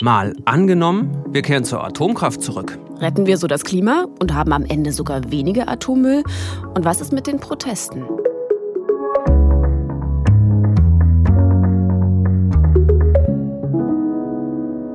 Mal 0.00 0.36
angenommen, 0.44 1.24
wir 1.28 1.42
kehren 1.42 1.64
zur 1.64 1.82
Atomkraft 1.82 2.40
zurück. 2.40 2.78
Retten 3.00 3.26
wir 3.26 3.36
so 3.36 3.48
das 3.48 3.64
Klima 3.64 4.06
und 4.20 4.32
haben 4.32 4.52
am 4.52 4.64
Ende 4.64 4.92
sogar 4.92 5.32
weniger 5.32 5.68
Atommüll? 5.68 6.22
Und 6.74 6.84
was 6.84 7.00
ist 7.00 7.12
mit 7.12 7.26
den 7.26 7.40
Protesten? 7.40 8.04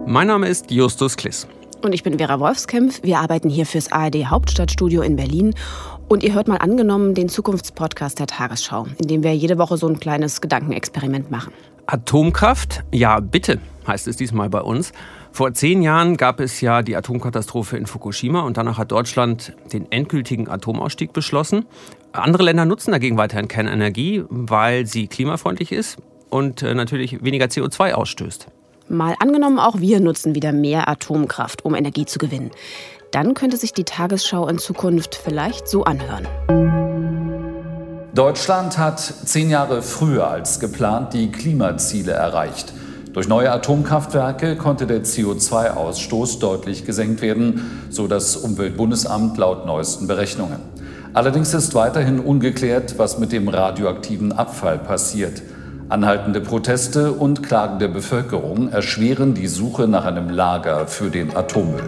Mein 0.05 0.27
Name 0.27 0.47
ist 0.47 0.71
Justus 0.71 1.17
Kliss. 1.17 1.47
Und 1.83 1.91
ich 1.91 2.01
bin 2.01 2.17
Vera 2.17 2.39
Wolfskämpf. 2.39 3.01
Wir 3.03 3.19
arbeiten 3.19 3.49
hier 3.49 3.65
fürs 3.65 3.91
ARD 3.91 4.27
Hauptstadtstudio 4.27 5.01
in 5.01 5.17
Berlin. 5.17 5.53
Und 6.07 6.23
ihr 6.23 6.33
hört 6.33 6.47
mal 6.47 6.55
angenommen 6.55 7.13
den 7.13 7.27
Zukunftspodcast 7.27 8.19
der 8.19 8.27
Tagesschau, 8.27 8.87
in 9.01 9.09
dem 9.09 9.21
wir 9.21 9.35
jede 9.35 9.57
Woche 9.57 9.75
so 9.75 9.87
ein 9.87 9.99
kleines 9.99 10.39
Gedankenexperiment 10.39 11.29
machen. 11.29 11.51
Atomkraft? 11.85 12.85
Ja, 12.93 13.19
bitte, 13.19 13.59
heißt 13.85 14.07
es 14.07 14.15
diesmal 14.15 14.49
bei 14.49 14.61
uns. 14.61 14.93
Vor 15.33 15.53
zehn 15.53 15.81
Jahren 15.81 16.15
gab 16.15 16.39
es 16.39 16.61
ja 16.61 16.83
die 16.83 16.95
Atomkatastrophe 16.95 17.75
in 17.75 17.85
Fukushima 17.85 18.41
und 18.41 18.55
danach 18.55 18.77
hat 18.77 18.93
Deutschland 18.93 19.51
den 19.73 19.91
endgültigen 19.91 20.47
Atomausstieg 20.47 21.11
beschlossen. 21.11 21.65
Andere 22.13 22.43
Länder 22.43 22.63
nutzen 22.63 22.91
dagegen 22.91 23.17
weiterhin 23.17 23.49
Kernenergie, 23.49 24.23
weil 24.29 24.85
sie 24.85 25.07
klimafreundlich 25.07 25.73
ist 25.73 25.97
und 26.29 26.61
äh, 26.61 26.75
natürlich 26.75 27.25
weniger 27.25 27.47
CO2 27.47 27.91
ausstößt. 27.91 28.47
Mal 28.89 29.15
angenommen, 29.19 29.59
auch 29.59 29.79
wir 29.79 29.99
nutzen 29.99 30.35
wieder 30.35 30.51
mehr 30.51 30.89
Atomkraft, 30.89 31.63
um 31.65 31.73
Energie 31.73 32.05
zu 32.05 32.19
gewinnen. 32.19 32.51
Dann 33.11 33.33
könnte 33.33 33.57
sich 33.57 33.73
die 33.73 33.83
Tagesschau 33.83 34.47
in 34.47 34.57
Zukunft 34.57 35.15
vielleicht 35.15 35.67
so 35.67 35.83
anhören. 35.83 36.27
Deutschland 38.13 38.77
hat 38.77 38.99
zehn 38.99 39.49
Jahre 39.49 39.81
früher 39.81 40.27
als 40.27 40.59
geplant 40.59 41.13
die 41.13 41.31
Klimaziele 41.31 42.11
erreicht. 42.11 42.73
Durch 43.13 43.27
neue 43.27 43.51
Atomkraftwerke 43.51 44.55
konnte 44.55 44.87
der 44.87 45.03
CO2-Ausstoß 45.03 46.39
deutlich 46.39 46.85
gesenkt 46.85 47.21
werden, 47.21 47.87
so 47.89 48.07
das 48.07 48.35
Umweltbundesamt 48.35 49.37
laut 49.37 49.65
neuesten 49.65 50.07
Berechnungen. 50.07 50.59
Allerdings 51.13 51.53
ist 51.53 51.75
weiterhin 51.75 52.19
ungeklärt, 52.19 52.97
was 52.97 53.19
mit 53.19 53.31
dem 53.31 53.47
radioaktiven 53.47 54.31
Abfall 54.31 54.79
passiert. 54.79 55.43
Anhaltende 55.93 56.41
Proteste 56.41 57.11
und 57.11 57.43
Klagen 57.43 57.77
der 57.77 57.87
Bevölkerung 57.87 58.69
erschweren 58.69 59.35
die 59.35 59.45
Suche 59.45 59.87
nach 59.87 60.05
einem 60.05 60.27
Lager 60.27 60.87
für 60.87 61.11
den 61.11 61.35
Atommüll. 61.35 61.83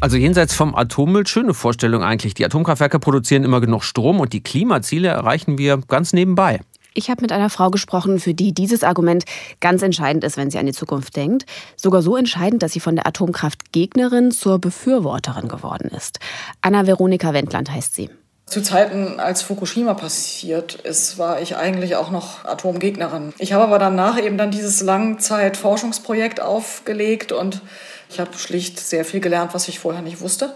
Also 0.00 0.16
jenseits 0.16 0.54
vom 0.54 0.74
Atommüll, 0.74 1.26
schöne 1.26 1.52
Vorstellung 1.52 2.02
eigentlich. 2.02 2.32
Die 2.32 2.46
Atomkraftwerke 2.46 2.98
produzieren 2.98 3.44
immer 3.44 3.60
genug 3.60 3.84
Strom 3.84 4.20
und 4.20 4.32
die 4.32 4.42
Klimaziele 4.42 5.08
erreichen 5.08 5.58
wir 5.58 5.82
ganz 5.86 6.14
nebenbei. 6.14 6.60
Ich 6.94 7.10
habe 7.10 7.20
mit 7.20 7.30
einer 7.30 7.50
Frau 7.50 7.68
gesprochen, 7.68 8.18
für 8.18 8.32
die 8.32 8.54
dieses 8.54 8.82
Argument 8.82 9.24
ganz 9.60 9.82
entscheidend 9.82 10.24
ist, 10.24 10.38
wenn 10.38 10.50
sie 10.50 10.58
an 10.58 10.64
die 10.64 10.72
Zukunft 10.72 11.14
denkt. 11.14 11.44
Sogar 11.76 12.00
so 12.00 12.16
entscheidend, 12.16 12.62
dass 12.62 12.72
sie 12.72 12.80
von 12.80 12.96
der 12.96 13.06
Atomkraftgegnerin 13.06 14.30
zur 14.30 14.58
Befürworterin 14.58 15.46
geworden 15.46 15.90
ist. 15.94 16.20
Anna-Veronika 16.62 17.34
Wendland 17.34 17.70
heißt 17.70 17.94
sie. 17.94 18.08
Zu 18.50 18.62
Zeiten, 18.62 19.20
als 19.20 19.42
Fukushima 19.42 19.94
passiert 19.94 20.74
ist, 20.74 21.18
war 21.18 21.40
ich 21.40 21.56
eigentlich 21.56 21.94
auch 21.94 22.10
noch 22.10 22.44
Atomgegnerin. 22.44 23.32
Ich 23.38 23.52
habe 23.52 23.62
aber 23.62 23.78
danach 23.78 24.20
eben 24.20 24.38
dann 24.38 24.50
dieses 24.50 24.80
Langzeitforschungsprojekt 24.80 26.40
aufgelegt 26.40 27.30
und 27.30 27.60
ich 28.08 28.18
habe 28.18 28.36
schlicht 28.36 28.80
sehr 28.80 29.04
viel 29.04 29.20
gelernt, 29.20 29.54
was 29.54 29.68
ich 29.68 29.78
vorher 29.78 30.02
nicht 30.02 30.20
wusste 30.20 30.52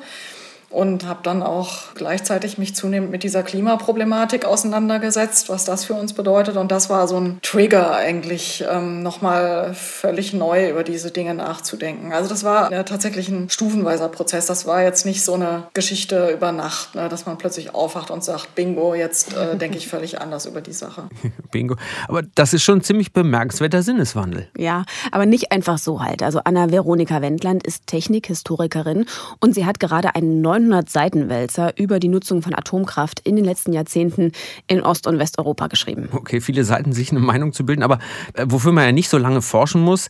und 0.74 1.06
habe 1.06 1.20
dann 1.22 1.42
auch 1.42 1.94
gleichzeitig 1.94 2.58
mich 2.58 2.74
zunehmend 2.74 3.12
mit 3.12 3.22
dieser 3.22 3.44
Klimaproblematik 3.44 4.44
auseinandergesetzt, 4.44 5.48
was 5.48 5.64
das 5.64 5.84
für 5.84 5.94
uns 5.94 6.14
bedeutet. 6.14 6.56
Und 6.56 6.72
das 6.72 6.90
war 6.90 7.06
so 7.06 7.16
ein 7.16 7.38
Trigger 7.42 7.94
eigentlich, 7.94 8.64
ähm, 8.68 9.02
nochmal 9.02 9.72
völlig 9.74 10.32
neu 10.32 10.70
über 10.70 10.82
diese 10.82 11.12
Dinge 11.12 11.34
nachzudenken. 11.34 12.12
Also 12.12 12.28
das 12.28 12.42
war 12.42 12.72
ja, 12.72 12.82
tatsächlich 12.82 13.28
ein 13.28 13.48
stufenweiser 13.50 14.08
Prozess. 14.08 14.46
Das 14.46 14.66
war 14.66 14.82
jetzt 14.82 15.06
nicht 15.06 15.22
so 15.24 15.34
eine 15.34 15.68
Geschichte 15.74 16.30
über 16.30 16.50
Nacht, 16.50 16.96
ne, 16.96 17.08
dass 17.08 17.24
man 17.24 17.38
plötzlich 17.38 17.72
aufwacht 17.74 18.10
und 18.10 18.24
sagt, 18.24 18.56
bingo, 18.56 18.94
jetzt 18.94 19.36
äh, 19.36 19.56
denke 19.56 19.78
ich 19.78 19.86
völlig 19.86 20.20
anders 20.20 20.44
über 20.44 20.60
die 20.60 20.72
Sache. 20.72 21.04
bingo. 21.52 21.76
Aber 22.08 22.22
das 22.34 22.52
ist 22.52 22.64
schon 22.64 22.78
ein 22.78 22.82
ziemlich 22.82 23.12
bemerkenswerter 23.12 23.82
Sinneswandel. 23.82 24.48
Ja, 24.56 24.84
aber 25.12 25.24
nicht 25.24 25.52
einfach 25.52 25.78
so 25.78 26.02
halt. 26.02 26.24
Also 26.24 26.40
Anna-Veronika 26.42 27.22
Wendland 27.22 27.64
ist 27.64 27.86
Technikhistorikerin 27.86 29.06
und 29.38 29.54
sie 29.54 29.66
hat 29.66 29.78
gerade 29.78 30.16
einen 30.16 30.40
neuen 30.40 30.63
900 30.64 30.88
Seitenwälzer 30.88 31.78
über 31.78 32.00
die 32.00 32.08
Nutzung 32.08 32.42
von 32.42 32.54
Atomkraft 32.54 33.20
in 33.20 33.36
den 33.36 33.44
letzten 33.44 33.72
Jahrzehnten 33.72 34.32
in 34.66 34.82
Ost- 34.82 35.06
und 35.06 35.18
Westeuropa 35.18 35.68
geschrieben. 35.68 36.08
Okay, 36.12 36.40
viele 36.40 36.64
Seiten, 36.64 36.92
sich 36.92 37.10
eine 37.10 37.20
Meinung 37.20 37.52
zu 37.52 37.66
bilden, 37.66 37.82
aber 37.82 37.98
äh, 38.34 38.46
wofür 38.48 38.72
man 38.72 38.84
ja 38.84 38.92
nicht 38.92 39.08
so 39.08 39.18
lange 39.18 39.42
forschen 39.42 39.82
muss, 39.82 40.08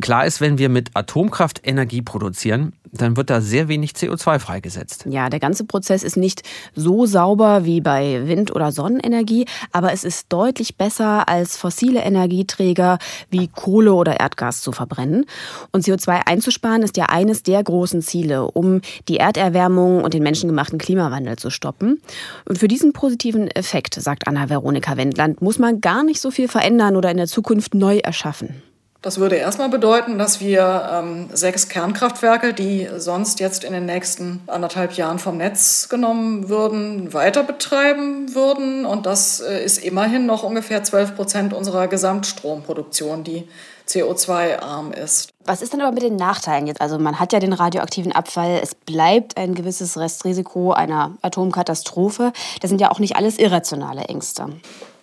klar 0.00 0.26
ist, 0.26 0.40
wenn 0.40 0.58
wir 0.58 0.68
mit 0.68 0.90
Atomkraft 0.94 1.60
Energie 1.64 2.02
produzieren, 2.02 2.72
dann 2.92 3.16
wird 3.16 3.30
da 3.30 3.40
sehr 3.40 3.68
wenig 3.68 3.92
CO2 3.92 4.38
freigesetzt. 4.38 5.04
Ja, 5.08 5.28
der 5.28 5.40
ganze 5.40 5.64
Prozess 5.64 6.02
ist 6.02 6.16
nicht 6.16 6.42
so 6.74 7.06
sauber 7.06 7.64
wie 7.64 7.80
bei 7.80 8.26
Wind- 8.26 8.54
oder 8.54 8.72
Sonnenenergie, 8.72 9.46
aber 9.72 9.92
es 9.92 10.04
ist 10.04 10.32
deutlich 10.32 10.76
besser 10.76 11.28
als 11.28 11.56
fossile 11.56 12.00
Energieträger 12.00 12.98
wie 13.30 13.48
Kohle 13.48 13.94
oder 13.94 14.20
Erdgas 14.20 14.62
zu 14.62 14.72
verbrennen. 14.72 15.26
Und 15.72 15.84
CO2 15.84 16.26
einzusparen 16.26 16.82
ist 16.82 16.96
ja 16.96 17.06
eines 17.06 17.42
der 17.42 17.62
großen 17.62 18.02
Ziele, 18.02 18.50
um 18.50 18.80
die 19.08 19.16
Erderwärmung 19.16 20.04
und 20.04 20.14
den 20.14 20.22
menschengemachten 20.22 20.78
Klimawandel 20.78 21.36
zu 21.36 21.50
stoppen. 21.50 22.00
Und 22.44 22.58
für 22.58 22.68
diesen 22.68 22.92
positiven 22.92 23.48
Effekt, 23.48 23.94
sagt 23.94 24.28
Anna-Veronika 24.28 24.96
Wendland, 24.96 25.42
muss 25.42 25.58
man 25.58 25.80
gar 25.80 26.04
nicht 26.04 26.20
so 26.20 26.30
viel 26.30 26.48
verändern 26.48 26.96
oder 26.96 27.10
in 27.10 27.16
der 27.16 27.26
Zukunft 27.26 27.74
neu 27.74 27.98
erschaffen. 27.98 28.62
Das 29.04 29.18
würde 29.18 29.36
erstmal 29.36 29.68
bedeuten, 29.68 30.16
dass 30.16 30.40
wir 30.40 30.88
ähm, 30.90 31.28
sechs 31.30 31.68
Kernkraftwerke, 31.68 32.54
die 32.54 32.88
sonst 32.96 33.38
jetzt 33.38 33.62
in 33.62 33.74
den 33.74 33.84
nächsten 33.84 34.40
anderthalb 34.46 34.94
Jahren 34.94 35.18
vom 35.18 35.36
Netz 35.36 35.90
genommen 35.90 36.48
würden, 36.48 37.12
weiter 37.12 37.42
betreiben 37.42 38.34
würden. 38.34 38.86
Und 38.86 39.04
das 39.04 39.40
äh, 39.40 39.62
ist 39.62 39.76
immerhin 39.76 40.24
noch 40.24 40.42
ungefähr 40.42 40.82
12 40.82 41.16
Prozent 41.16 41.52
unserer 41.52 41.86
Gesamtstromproduktion, 41.86 43.24
die 43.24 43.46
CO2-arm 43.86 44.92
ist. 44.92 45.34
Was 45.44 45.60
ist 45.60 45.74
denn 45.74 45.82
aber 45.82 45.92
mit 45.92 46.02
den 46.02 46.16
Nachteilen 46.16 46.66
jetzt? 46.66 46.80
Also 46.80 46.98
man 46.98 47.20
hat 47.20 47.34
ja 47.34 47.40
den 47.40 47.52
radioaktiven 47.52 48.12
Abfall, 48.12 48.58
es 48.62 48.74
bleibt 48.74 49.36
ein 49.36 49.54
gewisses 49.54 49.98
Restrisiko 49.98 50.72
einer 50.72 51.12
Atomkatastrophe. 51.20 52.32
Das 52.62 52.70
sind 52.70 52.80
ja 52.80 52.90
auch 52.90 53.00
nicht 53.00 53.16
alles 53.16 53.38
irrationale 53.38 54.04
Ängste. 54.04 54.46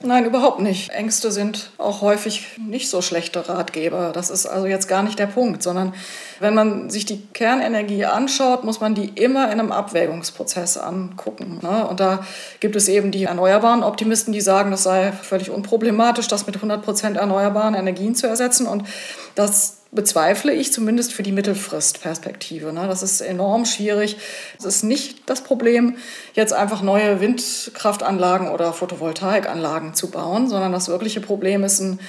Nein, 0.04 0.26
überhaupt 0.26 0.60
nicht. 0.60 0.90
Ängste 0.90 1.32
sind 1.32 1.72
auch 1.78 2.02
häufig 2.02 2.58
nicht 2.58 2.90
so 2.90 3.02
schlechte 3.02 3.48
Ratgeber. 3.48 4.12
Das 4.14 4.30
ist 4.30 4.48
also 4.48 4.66
jetzt 4.66 4.88
gar 4.88 5.04
nicht 5.04 5.20
der 5.20 5.28
Punkt, 5.28 5.62
sondern 5.62 5.94
wenn 6.40 6.56
man 6.56 6.90
sich 6.90 7.06
die 7.06 7.22
Kernenergie 7.34 8.06
anschaut, 8.06 8.64
muss 8.64 8.80
man 8.80 8.96
die 8.96 9.10
immer 9.10 9.52
in 9.52 9.60
einem 9.60 9.72
Abwägungsprozess 9.72 10.78
angucken. 10.78 11.60
Ne? 11.62 11.88
Und 11.88 12.00
da 12.00 12.26
gibt 12.60 12.76
es 12.76 12.88
eben 12.88 13.12
die 13.12 13.26
erneuerbaren 13.26 13.84
Optimisten, 13.84 14.34
die 14.34 14.42
sagen, 14.42 14.74
es 14.74 14.84
sei 14.84 15.12
völlig 15.12 15.52
unproblematisch, 15.52 16.28
das 16.28 16.48
mit 16.48 16.56
100 16.56 16.82
Prozent 16.82 17.18
erneuerbaren 17.18 17.76
Energien 17.76 18.16
zu 18.16 18.26
ersetzen. 18.26 18.66
Und 18.66 18.88
das 19.36 19.81
bezweifle 19.92 20.54
ich 20.54 20.72
zumindest 20.72 21.14
für 21.14 21.24
die 21.24 21.34
Mittelfristperspektive. 21.34 22.72
Ne? 22.72 22.88
Das 22.88 23.04
ist 23.04 23.20
enorm 23.20 23.66
schwierig. 23.66 24.18
Es 24.58 24.66
ist 24.66 24.84
nicht 24.84 25.30
das 25.30 25.42
Problem, 25.44 25.98
jetzt 26.34 26.54
einfach 26.54 26.82
neue 26.82 27.20
Windkraftanlagen 27.20 28.50
oder 28.50 28.72
Photovoltaikanlagen 28.72 29.94
zu 29.94 30.10
bauen, 30.10 30.48
sondern 30.48 30.72
das 30.72 30.88
wirkliche 30.88 31.20
Problem 31.20 31.64
ist 31.66 31.82
ein 31.82 32.00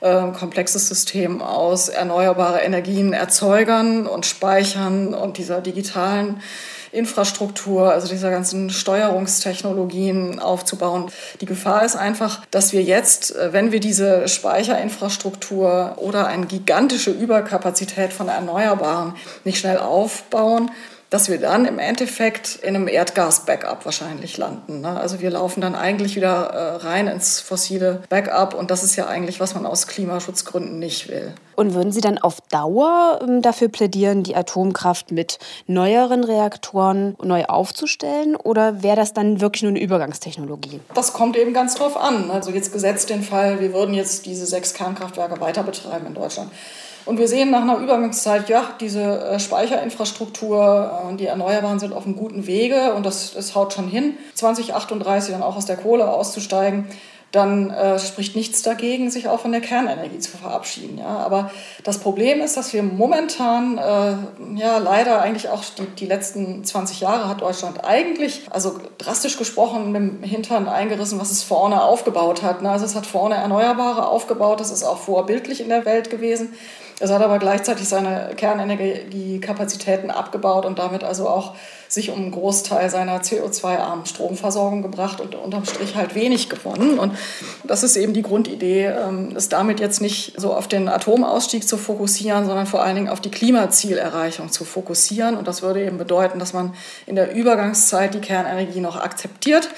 äh, 0.00 0.30
komplexes 0.32 0.86
System 0.86 1.42
aus 1.42 1.88
erneuerbare 1.88 2.60
Energien 2.60 3.12
erzeugern 3.12 4.06
und 4.06 4.26
speichern 4.26 5.12
und 5.12 5.38
dieser 5.38 5.60
digitalen 5.60 6.40
Infrastruktur, 6.94 7.92
also 7.92 8.08
dieser 8.08 8.30
ganzen 8.30 8.70
Steuerungstechnologien 8.70 10.38
aufzubauen. 10.38 11.10
Die 11.40 11.46
Gefahr 11.46 11.84
ist 11.84 11.96
einfach, 11.96 12.42
dass 12.50 12.72
wir 12.72 12.82
jetzt, 12.82 13.34
äh, 13.34 13.52
wenn 13.52 13.72
wir 13.72 13.80
diese 13.80 14.28
Speicherinfrastruktur 14.28 15.94
oder 15.96 16.26
eine 16.26 16.46
gigantische 16.46 17.10
Überkapazität 17.10 18.12
von 18.12 18.28
Erneuerbaren 18.28 19.14
nicht 19.44 19.58
schnell 19.58 19.78
aufbauen, 19.78 20.70
dass 21.14 21.28
wir 21.28 21.38
dann 21.38 21.64
im 21.64 21.78
Endeffekt 21.78 22.56
in 22.56 22.74
einem 22.74 22.88
Erdgas-Backup 22.88 23.84
wahrscheinlich 23.84 24.36
landen. 24.36 24.80
Ne? 24.80 24.98
Also 24.98 25.20
wir 25.20 25.30
laufen 25.30 25.60
dann 25.60 25.76
eigentlich 25.76 26.16
wieder 26.16 26.46
äh, 26.46 26.76
rein 26.84 27.06
ins 27.06 27.38
fossile 27.38 28.02
Backup 28.08 28.52
und 28.52 28.72
das 28.72 28.82
ist 28.82 28.96
ja 28.96 29.06
eigentlich, 29.06 29.38
was 29.38 29.54
man 29.54 29.64
aus 29.64 29.86
Klimaschutzgründen 29.86 30.80
nicht 30.80 31.08
will. 31.08 31.32
Und 31.54 31.72
würden 31.72 31.92
Sie 31.92 32.00
dann 32.00 32.18
auf 32.18 32.40
Dauer 32.50 33.20
ähm, 33.22 33.42
dafür 33.42 33.68
plädieren, 33.68 34.24
die 34.24 34.34
Atomkraft 34.34 35.12
mit 35.12 35.38
neueren 35.68 36.24
Reaktoren 36.24 37.14
neu 37.22 37.44
aufzustellen? 37.44 38.34
Oder 38.34 38.82
wäre 38.82 38.96
das 38.96 39.12
dann 39.12 39.40
wirklich 39.40 39.62
nur 39.62 39.70
eine 39.70 39.80
Übergangstechnologie? 39.80 40.80
Das 40.94 41.12
kommt 41.12 41.36
eben 41.36 41.52
ganz 41.52 41.76
drauf 41.76 41.96
an. 41.96 42.28
Also 42.32 42.50
jetzt 42.50 42.72
gesetzt 42.72 43.08
den 43.10 43.22
Fall, 43.22 43.60
wir 43.60 43.72
würden 43.72 43.94
jetzt 43.94 44.26
diese 44.26 44.46
sechs 44.46 44.74
Kernkraftwerke 44.74 45.40
weiter 45.40 45.62
betreiben 45.62 46.06
in 46.06 46.14
Deutschland. 46.14 46.50
Und 47.06 47.18
wir 47.18 47.28
sehen 47.28 47.50
nach 47.50 47.62
einer 47.62 47.78
Übergangszeit, 47.78 48.48
ja, 48.48 48.70
diese 48.80 49.02
äh, 49.02 49.38
Speicherinfrastruktur 49.38 51.02
und 51.08 51.20
die 51.20 51.26
Erneuerbaren 51.26 51.78
sind 51.78 51.92
auf 51.92 52.06
einem 52.06 52.16
guten 52.16 52.46
Wege 52.46 52.94
und 52.94 53.04
das, 53.04 53.34
das 53.34 53.54
haut 53.54 53.74
schon 53.74 53.88
hin, 53.88 54.16
2038 54.34 55.32
dann 55.32 55.42
auch 55.42 55.56
aus 55.56 55.66
der 55.66 55.76
Kohle 55.76 56.08
auszusteigen 56.08 56.86
dann 57.34 57.70
äh, 57.70 57.98
spricht 57.98 58.36
nichts 58.36 58.62
dagegen, 58.62 59.10
sich 59.10 59.28
auch 59.28 59.40
von 59.40 59.50
der 59.50 59.60
Kernenergie 59.60 60.18
zu 60.20 60.36
verabschieden. 60.36 60.98
Ja? 60.98 61.18
Aber 61.18 61.50
das 61.82 61.98
Problem 61.98 62.40
ist, 62.40 62.56
dass 62.56 62.72
wir 62.72 62.82
momentan, 62.82 63.78
äh, 63.78 64.60
ja 64.60 64.78
leider 64.78 65.20
eigentlich 65.20 65.48
auch 65.48 65.64
die, 65.76 65.86
die 65.98 66.06
letzten 66.06 66.64
20 66.64 67.00
Jahre 67.00 67.28
hat 67.28 67.40
Deutschland 67.40 67.84
eigentlich, 67.84 68.42
also 68.50 68.78
drastisch 68.98 69.36
gesprochen, 69.36 69.90
mit 69.90 70.00
dem 70.00 70.22
Hintern 70.22 70.68
eingerissen, 70.68 71.20
was 71.20 71.32
es 71.32 71.42
vorne 71.42 71.82
aufgebaut 71.82 72.42
hat. 72.42 72.62
Ne? 72.62 72.70
Also 72.70 72.84
es 72.84 72.94
hat 72.94 73.06
vorne 73.06 73.34
Erneuerbare 73.34 74.06
aufgebaut, 74.06 74.60
das 74.60 74.70
ist 74.70 74.84
auch 74.84 74.98
vorbildlich 74.98 75.60
in 75.60 75.68
der 75.68 75.84
Welt 75.84 76.10
gewesen. 76.10 76.54
Es 77.00 77.10
hat 77.10 77.22
aber 77.22 77.38
gleichzeitig 77.38 77.88
seine 77.88 78.34
Kernenergiekapazitäten 78.36 80.10
abgebaut 80.10 80.64
und 80.64 80.78
damit 80.78 81.02
also 81.02 81.28
auch 81.28 81.54
sich 81.88 82.10
um 82.10 82.18
einen 82.18 82.30
Großteil 82.30 82.90
seiner 82.90 83.20
CO2-armen 83.20 84.06
Stromversorgung 84.06 84.82
gebracht 84.82 85.20
und 85.20 85.34
unterm 85.34 85.64
Strich 85.64 85.94
halt 85.94 86.14
wenig 86.14 86.48
gewonnen. 86.48 86.98
Und 86.98 87.16
das 87.64 87.82
ist 87.82 87.96
eben 87.96 88.12
die 88.12 88.22
Grundidee, 88.22 88.86
ähm, 88.86 89.32
es 89.36 89.48
damit 89.48 89.80
jetzt 89.80 90.00
nicht 90.00 90.40
so 90.40 90.52
auf 90.52 90.68
den 90.68 90.88
Atomausstieg 90.88 91.66
zu 91.66 91.76
fokussieren, 91.76 92.46
sondern 92.46 92.66
vor 92.66 92.82
allen 92.82 92.96
Dingen 92.96 93.08
auf 93.08 93.20
die 93.20 93.30
Klimazielerreichung 93.30 94.50
zu 94.50 94.64
fokussieren. 94.64 95.36
Und 95.36 95.48
das 95.48 95.62
würde 95.62 95.84
eben 95.84 95.98
bedeuten, 95.98 96.38
dass 96.38 96.52
man 96.52 96.74
in 97.06 97.16
der 97.16 97.34
Übergangszeit 97.34 98.14
die 98.14 98.20
Kernenergie 98.20 98.80
noch 98.80 98.96
akzeptiert. 98.96 99.68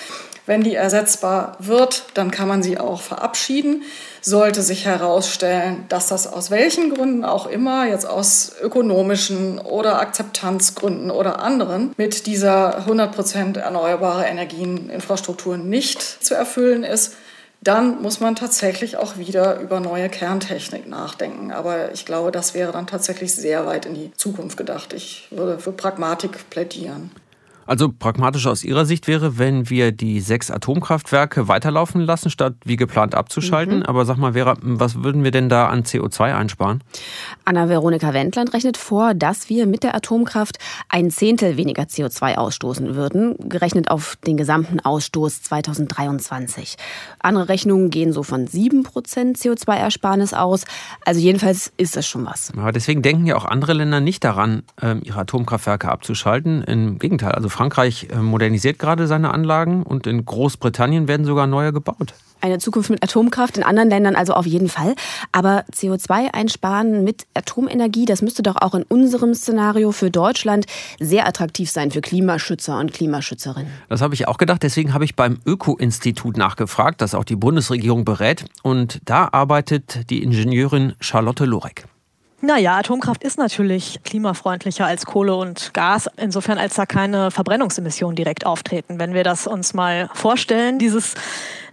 Wenn 0.46 0.62
die 0.62 0.74
ersetzbar 0.74 1.56
wird, 1.58 2.04
dann 2.14 2.30
kann 2.30 2.48
man 2.48 2.62
sie 2.62 2.78
auch 2.78 3.00
verabschieden 3.00 3.82
sollte 4.26 4.62
sich 4.62 4.84
herausstellen, 4.84 5.84
dass 5.88 6.08
das 6.08 6.26
aus 6.26 6.50
welchen 6.50 6.92
Gründen 6.92 7.24
auch 7.24 7.46
immer, 7.46 7.86
jetzt 7.86 8.06
aus 8.06 8.52
ökonomischen 8.60 9.60
oder 9.60 10.00
Akzeptanzgründen 10.00 11.12
oder 11.12 11.38
anderen, 11.38 11.92
mit 11.96 12.26
dieser 12.26 12.86
100% 12.88 13.56
erneuerbare 13.56 14.24
Energieninfrastruktur 14.24 15.56
nicht 15.56 16.02
zu 16.02 16.34
erfüllen 16.34 16.82
ist, 16.82 17.14
dann 17.62 18.02
muss 18.02 18.18
man 18.18 18.34
tatsächlich 18.34 18.96
auch 18.96 19.16
wieder 19.16 19.60
über 19.60 19.78
neue 19.78 20.08
Kerntechnik 20.08 20.88
nachdenken. 20.88 21.52
Aber 21.52 21.92
ich 21.92 22.04
glaube, 22.04 22.32
das 22.32 22.52
wäre 22.52 22.72
dann 22.72 22.88
tatsächlich 22.88 23.32
sehr 23.32 23.64
weit 23.64 23.86
in 23.86 23.94
die 23.94 24.12
Zukunft 24.16 24.56
gedacht. 24.56 24.92
Ich 24.92 25.28
würde 25.30 25.60
für 25.60 25.72
Pragmatik 25.72 26.50
plädieren. 26.50 27.12
Also 27.66 27.90
pragmatisch 27.90 28.46
aus 28.46 28.64
Ihrer 28.64 28.86
Sicht 28.86 29.08
wäre, 29.08 29.38
wenn 29.38 29.68
wir 29.70 29.92
die 29.92 30.20
sechs 30.20 30.50
Atomkraftwerke 30.50 31.48
weiterlaufen 31.48 32.00
lassen, 32.00 32.30
statt 32.30 32.54
wie 32.64 32.76
geplant 32.76 33.14
abzuschalten. 33.14 33.78
Mhm. 33.78 33.82
Aber 33.84 34.04
sag 34.04 34.16
mal, 34.16 34.34
Vera, 34.34 34.56
was 34.60 35.02
würden 35.02 35.24
wir 35.24 35.30
denn 35.30 35.48
da 35.48 35.68
an 35.68 35.82
CO2 35.82 36.34
einsparen? 36.34 36.82
Anna-Veronika 37.44 38.12
Wendland 38.14 38.54
rechnet 38.54 38.76
vor, 38.76 39.14
dass 39.14 39.48
wir 39.48 39.66
mit 39.66 39.82
der 39.82 39.94
Atomkraft 39.94 40.58
ein 40.88 41.10
Zehntel 41.10 41.56
weniger 41.56 41.84
CO2 41.84 42.36
ausstoßen 42.36 42.94
würden, 42.94 43.36
gerechnet 43.48 43.90
auf 43.90 44.16
den 44.26 44.36
gesamten 44.36 44.80
Ausstoß 44.80 45.42
2023. 45.42 46.76
Andere 47.20 47.48
Rechnungen 47.48 47.90
gehen 47.90 48.12
so 48.12 48.22
von 48.22 48.46
7% 48.46 48.84
CO2-Ersparnis 49.36 50.34
aus. 50.34 50.64
Also 51.04 51.20
jedenfalls 51.20 51.72
ist 51.76 51.96
das 51.96 52.06
schon 52.06 52.24
was. 52.26 52.52
Aber 52.56 52.72
deswegen 52.72 53.02
denken 53.02 53.26
ja 53.26 53.36
auch 53.36 53.44
andere 53.44 53.72
Länder 53.72 54.00
nicht 54.00 54.24
daran, 54.24 54.62
ähm, 54.80 55.00
ihre 55.04 55.20
Atomkraftwerke 55.20 55.90
abzuschalten. 55.90 56.62
Im 56.62 56.98
Gegenteil, 56.98 57.32
also 57.32 57.48
Frankreich 57.56 58.08
äh, 58.10 58.16
modernisiert 58.16 58.78
gerade 58.78 59.06
seine 59.06 59.32
Anlagen 59.32 59.82
und 59.82 60.06
in 60.06 60.24
Großbritannien 60.24 61.08
werden 61.08 61.24
sogar 61.24 61.46
neue 61.46 61.72
gebaut. 61.72 62.12
Eine 62.42 62.58
Zukunft 62.58 62.90
mit 62.90 63.02
Atomkraft 63.02 63.56
in 63.56 63.62
anderen 63.62 63.88
Ländern 63.88 64.14
also 64.14 64.34
auf 64.34 64.44
jeden 64.44 64.68
Fall. 64.68 64.94
Aber 65.32 65.64
CO2 65.72 66.34
einsparen 66.34 67.02
mit 67.02 67.26
Atomenergie, 67.32 68.04
das 68.04 68.20
müsste 68.20 68.42
doch 68.42 68.56
auch 68.56 68.74
in 68.74 68.82
unserem 68.82 69.34
Szenario 69.34 69.90
für 69.90 70.10
Deutschland 70.10 70.66
sehr 71.00 71.26
attraktiv 71.26 71.70
sein 71.70 71.90
für 71.90 72.02
Klimaschützer 72.02 72.78
und 72.78 72.92
Klimaschützerinnen. 72.92 73.72
Das 73.88 74.02
habe 74.02 74.12
ich 74.12 74.28
auch 74.28 74.36
gedacht. 74.36 74.62
Deswegen 74.62 74.92
habe 74.92 75.06
ich 75.06 75.16
beim 75.16 75.38
Öko-Institut 75.46 76.36
nachgefragt, 76.36 77.00
das 77.00 77.14
auch 77.14 77.24
die 77.24 77.36
Bundesregierung 77.36 78.04
berät. 78.04 78.44
Und 78.62 79.00
da 79.06 79.30
arbeitet 79.32 80.10
die 80.10 80.22
Ingenieurin 80.22 80.92
Charlotte 81.00 81.46
Lorek. 81.46 81.86
Naja, 82.46 82.76
Atomkraft 82.76 83.24
ist 83.24 83.38
natürlich 83.38 83.98
klimafreundlicher 84.04 84.86
als 84.86 85.04
Kohle 85.04 85.34
und 85.34 85.74
Gas, 85.74 86.08
insofern 86.16 86.58
als 86.58 86.76
da 86.76 86.86
keine 86.86 87.32
Verbrennungsemissionen 87.32 88.14
direkt 88.14 88.46
auftreten. 88.46 89.00
Wenn 89.00 89.14
wir 89.14 89.24
das 89.24 89.48
uns 89.48 89.74
mal 89.74 90.08
vorstellen, 90.14 90.78
dieses 90.78 91.14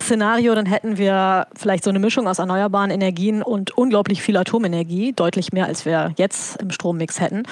Szenario, 0.01 0.55
dann 0.55 0.65
hätten 0.65 0.97
wir 0.97 1.45
vielleicht 1.55 1.83
so 1.83 1.91
eine 1.91 1.99
Mischung 1.99 2.27
aus 2.27 2.39
erneuerbaren 2.39 2.89
Energien 2.89 3.43
und 3.43 3.77
unglaublich 3.77 4.23
viel 4.23 4.35
Atomenergie, 4.35 5.13
deutlich 5.13 5.53
mehr 5.53 5.67
als 5.67 5.85
wir 5.85 6.11
jetzt 6.17 6.59
im 6.59 6.71
Strommix 6.71 7.19
hätten. 7.19 7.43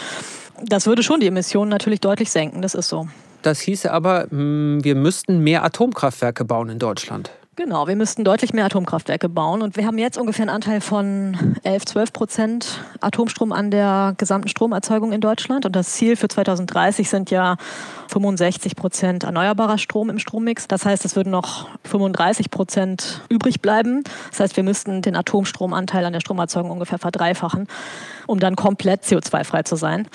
Das 0.65 0.87
würde 0.87 1.03
schon 1.03 1.19
die 1.19 1.27
Emissionen 1.27 1.69
natürlich 1.69 1.99
deutlich 1.99 2.31
senken, 2.31 2.63
das 2.63 2.73
ist 2.73 2.89
so. 2.89 3.07
Das 3.43 3.59
hieße 3.59 3.93
aber, 3.93 4.31
hm, 4.31 4.83
wir 4.83 4.95
müssten 4.95 5.43
mehr 5.43 5.63
Atomkraftwerke 5.63 6.43
bauen 6.43 6.69
in 6.69 6.79
Deutschland. 6.79 7.29
Genau, 7.57 7.85
wir 7.85 7.97
müssten 7.97 8.23
deutlich 8.23 8.53
mehr 8.53 8.63
Atomkraftwerke 8.63 9.27
bauen. 9.27 9.61
Und 9.61 9.75
wir 9.75 9.85
haben 9.85 9.97
jetzt 9.97 10.17
ungefähr 10.17 10.43
einen 10.43 10.55
Anteil 10.55 10.79
von 10.79 11.57
11, 11.63 11.83
12 11.83 12.13
Prozent 12.13 12.83
Atomstrom 13.01 13.51
an 13.51 13.71
der 13.71 14.13
gesamten 14.15 14.47
Stromerzeugung 14.47 15.11
in 15.11 15.19
Deutschland. 15.19 15.65
Und 15.65 15.75
das 15.75 15.91
Ziel 15.91 16.15
für 16.15 16.29
2030 16.29 17.09
sind 17.09 17.29
ja 17.29 17.57
65 18.07 18.77
Prozent 18.77 19.25
erneuerbarer 19.25 19.77
Strom 19.77 20.09
im 20.09 20.17
Strommix. 20.17 20.69
Das 20.69 20.85
heißt, 20.85 21.03
es 21.03 21.17
würden 21.17 21.31
noch 21.31 21.67
35 21.83 22.51
Prozent 22.51 23.19
übrig 23.27 23.61
bleiben. 23.61 24.05
Das 24.29 24.39
heißt, 24.39 24.55
wir 24.55 24.63
müssten 24.63 25.01
den 25.01 25.17
Atomstromanteil 25.17 26.05
an 26.05 26.13
der 26.13 26.21
Stromerzeugung 26.21 26.71
ungefähr 26.71 26.99
verdreifachen, 26.99 27.67
um 28.27 28.39
dann 28.39 28.55
komplett 28.55 29.03
CO2-frei 29.03 29.63
zu 29.63 29.75
sein 29.75 30.07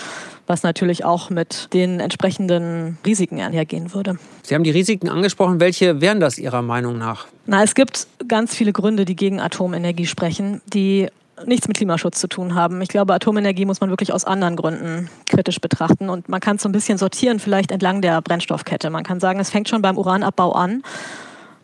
was 0.46 0.62
natürlich 0.62 1.04
auch 1.04 1.31
mit 1.31 1.72
den 1.72 2.00
entsprechenden 2.00 2.98
Risiken 3.04 3.40
einhergehen 3.40 3.94
würde. 3.94 4.19
Sie 4.43 4.54
haben 4.54 4.64
die 4.64 4.70
Risiken 4.70 5.08
angesprochen. 5.08 5.60
Welche 5.60 6.00
wären 6.00 6.20
das 6.20 6.38
Ihrer 6.38 6.62
Meinung 6.62 6.98
nach? 6.98 7.26
Na, 7.46 7.62
es 7.62 7.75
gibt 7.75 8.06
ganz 8.28 8.54
viele 8.54 8.72
Gründe, 8.72 9.04
die 9.04 9.16
gegen 9.16 9.40
Atomenergie 9.40 10.06
sprechen, 10.06 10.60
die 10.66 11.08
nichts 11.44 11.69
mit 11.69 11.76
Klimaschutz 11.76 12.19
zu 12.19 12.28
tun 12.28 12.54
haben. 12.54 12.81
Ich 12.81 12.88
glaube, 12.88 13.12
Atomenergie 13.12 13.66
muss 13.66 13.81
man 13.81 13.90
wirklich 13.90 14.12
aus 14.12 14.25
anderen 14.25 14.56
Gründen 14.56 15.10
kritisch 15.28 15.60
betrachten. 15.60 16.08
Und 16.08 16.28
man 16.28 16.40
kann 16.40 16.56
es 16.56 16.62
so 16.62 16.69
ein 16.69 16.72
bisschen 16.72 16.96
sortieren, 16.98 17.40
vielleicht 17.40 17.70
entlang 17.70 18.00
der 18.00 18.22
Brennstoffkette. 18.22 18.88
Man 18.90 19.04
kann 19.04 19.20
sagen, 19.20 19.38
es 19.38 19.50
fängt 19.50 19.69
schon 19.69 19.82
beim 19.82 19.98
Uranabbau 19.98 20.52
an 20.52 20.82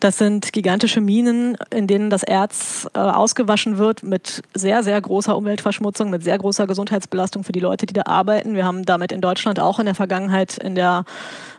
das 0.02 0.19
sind 0.19 0.52
gigantische 0.52 1.00
Minen, 1.00 1.56
in 1.70 1.87
denen 1.87 2.10
das 2.10 2.25
Erz 2.25 2.88
äh, 2.93 2.99
ausgewaschen 2.99 3.78
wird 3.78 4.02
mit 4.02 4.43
sehr, 4.52 4.82
sehr 4.82 5.00
großer 5.00 5.37
Umweltverschmutzung, 5.37 6.10
mit 6.10 6.25
sehr 6.25 6.37
großer 6.38 6.66
Gesundheitsbelastung 6.66 7.44
für 7.44 7.52
die 7.52 7.60
Leute, 7.60 7.87
die 7.87 7.94
da 7.94 8.02
arbeiten. 8.06 8.56
Wir 8.56 8.64
haben 8.64 8.84
damit 8.84 9.12
in 9.12 9.20
Deutschland 9.20 9.60
auch 9.60 9.78
in 9.78 9.87
der 9.87 9.94
Vergangenheit 9.94 10.58
in 10.58 10.75
der 10.75 11.04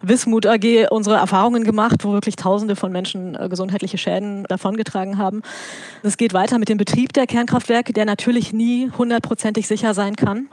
Wismut 0.01 0.45
AG 0.45 0.89
unsere 0.89 1.15
Erfahrungen 1.15 1.63
gemacht, 1.63 2.03
wo 2.03 2.11
wirklich 2.11 2.35
Tausende 2.35 2.75
von 2.75 2.91
Menschen 2.91 3.35
äh, 3.35 3.47
gesundheitliche 3.47 3.97
Schäden 3.97 4.43
davongetragen 4.49 5.17
haben. 5.17 5.41
Es 6.01 6.17
geht 6.17 6.33
weiter 6.33 6.59
mit 6.59 6.67
dem 6.67 6.77
Betrieb 6.77 7.13
der 7.13 7.27
Kernkraftwerke, 7.27 7.93
der 7.93 8.03
natürlich 8.03 8.51
nie 8.51 8.91
hundertprozentig 8.97 9.69
sicher 9.69 9.93
sein 9.93 10.17
kann. 10.17 10.49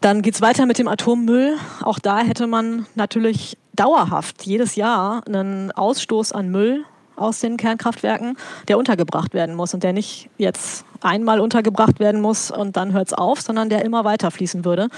Dann 0.00 0.22
geht 0.22 0.34
es 0.34 0.40
weiter 0.40 0.66
mit 0.66 0.78
dem 0.78 0.86
Atommüll. 0.86 1.56
Auch 1.82 1.98
da 1.98 2.20
hätte 2.20 2.46
man 2.46 2.86
natürlich 2.94 3.58
dauerhaft 3.74 4.44
jedes 4.44 4.76
Jahr 4.76 5.22
einen 5.26 5.72
Ausstoß 5.72 6.30
an 6.30 6.50
Müll 6.50 6.84
aus 7.18 7.40
den 7.40 7.56
Kernkraftwerken, 7.56 8.36
der 8.68 8.78
untergebracht 8.78 9.34
werden 9.34 9.54
muss 9.54 9.74
und 9.74 9.82
der 9.82 9.92
nicht 9.92 10.30
jetzt 10.38 10.84
einmal 11.00 11.40
untergebracht 11.40 12.00
werden 12.00 12.20
muss 12.20 12.50
und 12.50 12.76
dann 12.76 12.92
hört 12.92 13.08
es 13.08 13.12
auf, 13.12 13.40
sondern 13.40 13.68
der 13.68 13.84
immer 13.84 14.04
weiter 14.04 14.30
fließen 14.30 14.64
würde. 14.64 14.88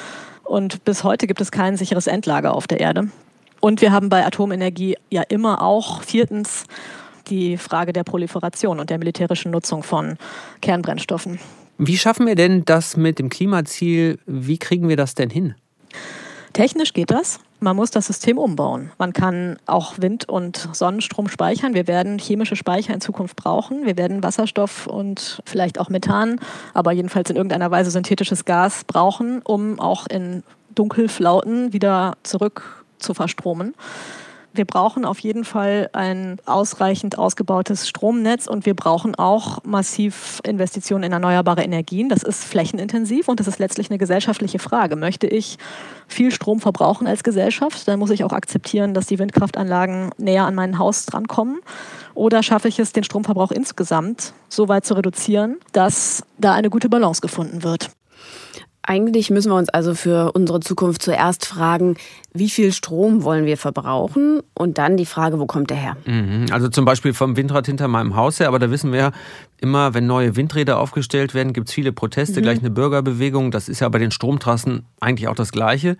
Und 0.44 0.84
bis 0.84 1.04
heute 1.04 1.26
gibt 1.26 1.40
es 1.40 1.50
kein 1.50 1.76
sicheres 1.76 2.06
Endlager 2.06 2.54
auf 2.54 2.66
der 2.66 2.80
Erde. 2.80 3.08
Und 3.60 3.82
wir 3.82 3.92
haben 3.92 4.08
bei 4.08 4.24
Atomenergie 4.24 4.96
ja 5.10 5.22
immer 5.22 5.62
auch 5.62 6.02
viertens 6.02 6.64
die 7.28 7.56
Frage 7.56 7.92
der 7.92 8.04
Proliferation 8.04 8.80
und 8.80 8.90
der 8.90 8.98
militärischen 8.98 9.52
Nutzung 9.52 9.82
von 9.82 10.16
Kernbrennstoffen. 10.62 11.38
Wie 11.78 11.96
schaffen 11.96 12.26
wir 12.26 12.34
denn 12.34 12.64
das 12.64 12.96
mit 12.96 13.18
dem 13.18 13.28
Klimaziel? 13.28 14.18
Wie 14.26 14.58
kriegen 14.58 14.88
wir 14.88 14.96
das 14.96 15.14
denn 15.14 15.30
hin? 15.30 15.54
Technisch 16.52 16.92
geht 16.92 17.10
das. 17.10 17.40
Man 17.60 17.76
muss 17.76 17.90
das 17.90 18.06
System 18.06 18.38
umbauen. 18.38 18.90
Man 18.98 19.12
kann 19.12 19.58
auch 19.66 19.98
Wind- 19.98 20.26
und 20.28 20.70
Sonnenstrom 20.72 21.28
speichern. 21.28 21.74
Wir 21.74 21.86
werden 21.86 22.18
chemische 22.18 22.56
Speicher 22.56 22.94
in 22.94 23.02
Zukunft 23.02 23.36
brauchen. 23.36 23.84
Wir 23.84 23.98
werden 23.98 24.22
Wasserstoff 24.22 24.86
und 24.86 25.42
vielleicht 25.44 25.78
auch 25.78 25.90
Methan, 25.90 26.40
aber 26.72 26.92
jedenfalls 26.92 27.28
in 27.28 27.36
irgendeiner 27.36 27.70
Weise 27.70 27.90
synthetisches 27.90 28.46
Gas 28.46 28.84
brauchen, 28.84 29.42
um 29.42 29.78
auch 29.78 30.06
in 30.06 30.42
Dunkelflauten 30.74 31.74
wieder 31.74 32.16
zurück 32.22 32.84
zu 32.98 33.12
verstromen. 33.12 33.74
Wir 34.52 34.64
brauchen 34.64 35.04
auf 35.04 35.20
jeden 35.20 35.44
Fall 35.44 35.90
ein 35.92 36.38
ausreichend 36.44 37.16
ausgebautes 37.16 37.88
Stromnetz 37.88 38.48
und 38.48 38.66
wir 38.66 38.74
brauchen 38.74 39.14
auch 39.14 39.62
massiv 39.62 40.40
Investitionen 40.44 41.04
in 41.04 41.12
erneuerbare 41.12 41.62
Energien. 41.62 42.08
Das 42.08 42.24
ist 42.24 42.44
flächenintensiv 42.44 43.28
und 43.28 43.38
das 43.38 43.46
ist 43.46 43.60
letztlich 43.60 43.90
eine 43.90 43.98
gesellschaftliche 43.98 44.58
Frage. 44.58 44.96
Möchte 44.96 45.28
ich 45.28 45.56
viel 46.08 46.32
Strom 46.32 46.58
verbrauchen 46.58 47.06
als 47.06 47.22
Gesellschaft, 47.22 47.86
dann 47.86 48.00
muss 48.00 48.10
ich 48.10 48.24
auch 48.24 48.32
akzeptieren, 48.32 48.92
dass 48.92 49.06
die 49.06 49.20
Windkraftanlagen 49.20 50.10
näher 50.18 50.46
an 50.46 50.56
mein 50.56 50.78
Haus 50.78 51.06
drankommen. 51.06 51.60
Oder 52.14 52.42
schaffe 52.42 52.66
ich 52.66 52.80
es, 52.80 52.92
den 52.92 53.04
Stromverbrauch 53.04 53.52
insgesamt 53.52 54.34
so 54.48 54.66
weit 54.66 54.84
zu 54.84 54.94
reduzieren, 54.94 55.58
dass 55.72 56.24
da 56.38 56.54
eine 56.54 56.70
gute 56.70 56.88
Balance 56.88 57.20
gefunden 57.20 57.62
wird? 57.62 57.90
Eigentlich 58.82 59.30
müssen 59.30 59.50
wir 59.50 59.56
uns 59.56 59.68
also 59.68 59.94
für 59.94 60.32
unsere 60.32 60.60
Zukunft 60.60 61.02
zuerst 61.02 61.44
fragen, 61.44 61.96
wie 62.32 62.48
viel 62.48 62.72
Strom 62.72 63.24
wollen 63.24 63.44
wir 63.44 63.58
verbrauchen 63.58 64.40
und 64.54 64.78
dann 64.78 64.96
die 64.96 65.06
Frage, 65.06 65.38
wo 65.38 65.46
kommt 65.46 65.70
der 65.70 65.76
her? 65.76 65.96
Mhm. 66.06 66.46
Also 66.50 66.68
zum 66.68 66.84
Beispiel 66.84 67.12
vom 67.12 67.36
Windrad 67.36 67.66
hinter 67.66 67.88
meinem 67.88 68.16
Haus 68.16 68.40
her, 68.40 68.48
aber 68.48 68.58
da 68.58 68.70
wissen 68.70 68.92
wir 68.92 68.98
ja 68.98 69.12
immer, 69.60 69.92
wenn 69.92 70.06
neue 70.06 70.34
Windräder 70.34 70.78
aufgestellt 70.78 71.34
werden, 71.34 71.52
gibt 71.52 71.68
es 71.68 71.74
viele 71.74 71.92
Proteste, 71.92 72.40
mhm. 72.40 72.44
gleich 72.44 72.58
eine 72.60 72.70
Bürgerbewegung. 72.70 73.50
Das 73.50 73.68
ist 73.68 73.80
ja 73.80 73.88
bei 73.88 73.98
den 73.98 74.10
Stromtrassen 74.10 74.84
eigentlich 74.98 75.28
auch 75.28 75.34
das 75.34 75.52
Gleiche. 75.52 75.96